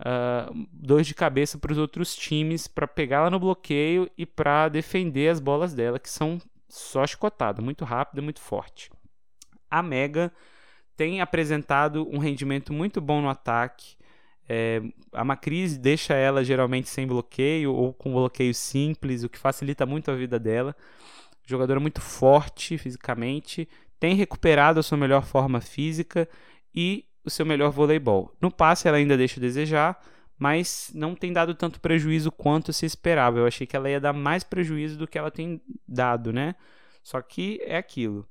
[0.00, 5.28] uh, dor de cabeça para os outros times para pegá-la no bloqueio e para defender
[5.28, 8.90] as bolas dela, que são só chicotada, muito rápida, muito forte.
[9.70, 10.32] A Mega
[10.96, 13.96] tem apresentado um rendimento muito bom no ataque.
[14.48, 14.82] É,
[15.12, 20.10] a Macris deixa ela geralmente sem bloqueio ou com bloqueio simples, o que facilita muito
[20.10, 20.76] a vida dela
[21.46, 23.68] jogadora muito forte fisicamente,
[24.00, 26.28] tem recuperado a sua melhor forma física
[26.74, 28.34] e o seu melhor voleibol.
[28.40, 30.00] No passe ela ainda deixa a desejar,
[30.38, 33.38] mas não tem dado tanto prejuízo quanto se esperava.
[33.38, 36.54] Eu achei que ela ia dar mais prejuízo do que ela tem dado, né?
[37.02, 38.26] Só que é aquilo.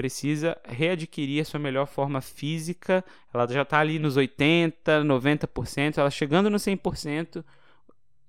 [0.00, 3.04] Precisa readquirir a sua melhor forma física.
[3.34, 4.72] Ela já está ali nos 80%,
[5.04, 5.98] 90%.
[5.98, 7.44] Ela chegando no 100%,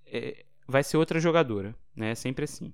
[0.05, 1.73] é, vai ser outra jogadora.
[1.95, 2.11] Né?
[2.11, 2.73] É sempre assim.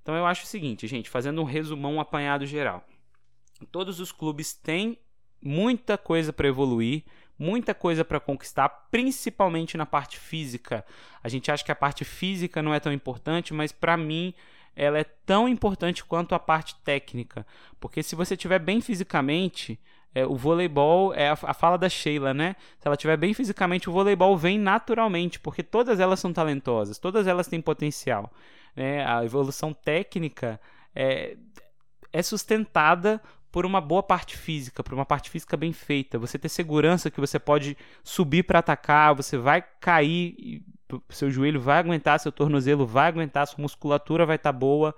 [0.00, 2.82] Então eu acho o seguinte, gente, fazendo um resumão um apanhado geral.
[3.70, 4.96] Todos os clubes têm
[5.42, 7.04] muita coisa para evoluir,
[7.38, 10.86] muita coisa para conquistar, principalmente na parte física.
[11.22, 14.32] A gente acha que a parte física não é tão importante, mas para mim
[14.78, 17.46] ela é tão importante quanto a parte técnica,
[17.80, 19.78] porque se você estiver bem fisicamente,
[20.14, 22.56] é, o voleibol é a, a, fala da Sheila, né?
[22.78, 27.26] Se ela estiver bem fisicamente, o voleibol vem naturalmente, porque todas elas são talentosas, todas
[27.26, 28.32] elas têm potencial
[28.78, 30.60] né, a evolução técnica
[30.94, 31.36] é,
[32.12, 33.20] é sustentada
[33.58, 36.16] por uma boa parte física, por uma parte física bem feita.
[36.16, 40.62] Você ter segurança que você pode subir para atacar, você vai cair,
[41.08, 44.94] seu joelho vai aguentar, seu tornozelo vai aguentar, sua musculatura vai estar tá boa.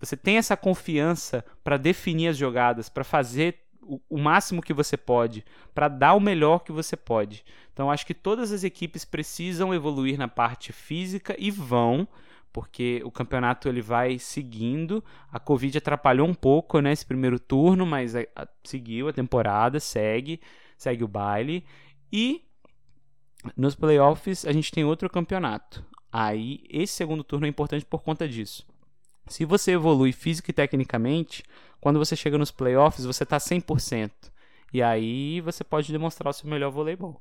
[0.00, 5.44] Você tem essa confiança para definir as jogadas, para fazer o, máximo que você pode,
[5.72, 7.44] para dar o melhor que você pode.
[7.72, 12.08] Então acho que todas as equipes precisam evoluir na parte física e vão
[12.52, 15.02] porque o campeonato ele vai seguindo.
[15.30, 20.40] A Covid atrapalhou um pouco né, primeiro turno, mas a, a, seguiu a temporada, segue,
[20.76, 21.64] segue o baile.
[22.12, 22.44] E
[23.56, 25.84] nos playoffs a gente tem outro campeonato.
[26.12, 28.66] Aí esse segundo turno é importante por conta disso.
[29.26, 31.42] Se você evolui física e tecnicamente,
[31.80, 34.10] quando você chega nos playoffs, você está 100%.
[34.72, 37.20] E aí você pode demonstrar o seu melhor voleibol.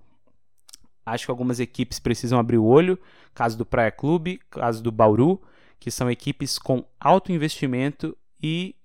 [1.05, 2.97] Acho que algumas equipes precisam abrir o olho,
[3.33, 5.41] caso do Praia Clube, caso do Bauru,
[5.79, 8.75] que são equipes com alto investimento e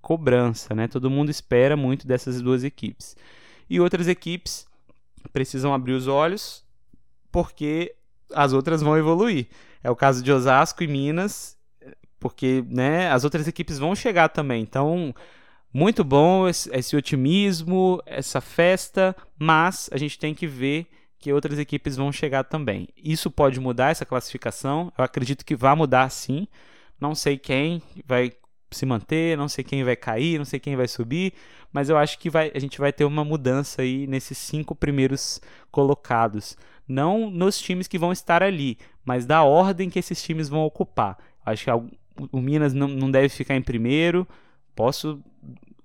[0.00, 0.88] cobrança, né?
[0.88, 3.16] Todo mundo espera muito dessas duas equipes.
[3.68, 4.66] E outras equipes
[5.32, 6.64] precisam abrir os olhos
[7.30, 7.94] porque
[8.34, 9.48] as outras vão evoluir.
[9.82, 11.56] É o caso de Osasco e Minas,
[12.18, 14.62] porque né, as outras equipes vão chegar também.
[14.62, 15.14] Então,
[15.72, 20.86] muito bom esse, esse otimismo, essa festa, mas a gente tem que ver
[21.18, 22.88] que outras equipes vão chegar também.
[22.96, 24.92] Isso pode mudar essa classificação?
[24.96, 26.46] Eu acredito que vai mudar sim.
[27.00, 28.32] Não sei quem vai
[28.70, 31.32] se manter, não sei quem vai cair, não sei quem vai subir,
[31.72, 35.40] mas eu acho que vai, a gente vai ter uma mudança aí nesses cinco primeiros
[35.70, 36.56] colocados.
[36.86, 41.18] Não nos times que vão estar ali, mas da ordem que esses times vão ocupar.
[41.44, 41.70] Acho que
[42.32, 44.26] o Minas não, não deve ficar em primeiro.
[44.74, 45.22] Posso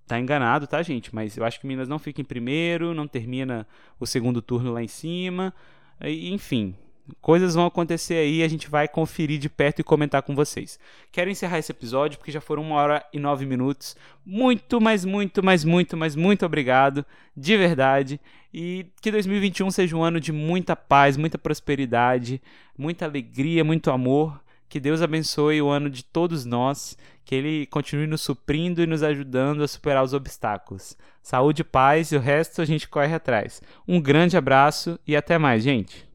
[0.08, 1.14] tá enganado, tá, gente?
[1.14, 3.68] Mas eu acho que Minas não fica em primeiro, não termina
[4.00, 5.54] o segundo turno lá em cima.
[6.02, 6.76] Enfim,
[7.20, 10.80] Coisas vão acontecer aí, a gente vai conferir de perto e comentar com vocês.
[11.12, 13.96] Quero encerrar esse episódio porque já foram uma hora e nove minutos.
[14.26, 17.06] Muito, mas muito, mas muito, mas muito obrigado,
[17.36, 18.22] de verdade.
[18.54, 22.42] E que 2021 seja um ano de muita paz, muita prosperidade,
[22.78, 24.42] muita alegria, muito amor.
[24.70, 29.04] Que Deus abençoe o ano de todos nós, que Ele continue nos suprindo e nos
[29.04, 30.98] ajudando a superar os obstáculos.
[31.22, 33.62] Saúde, paz e o resto a gente corre atrás.
[33.88, 36.13] Um grande abraço e até mais, gente!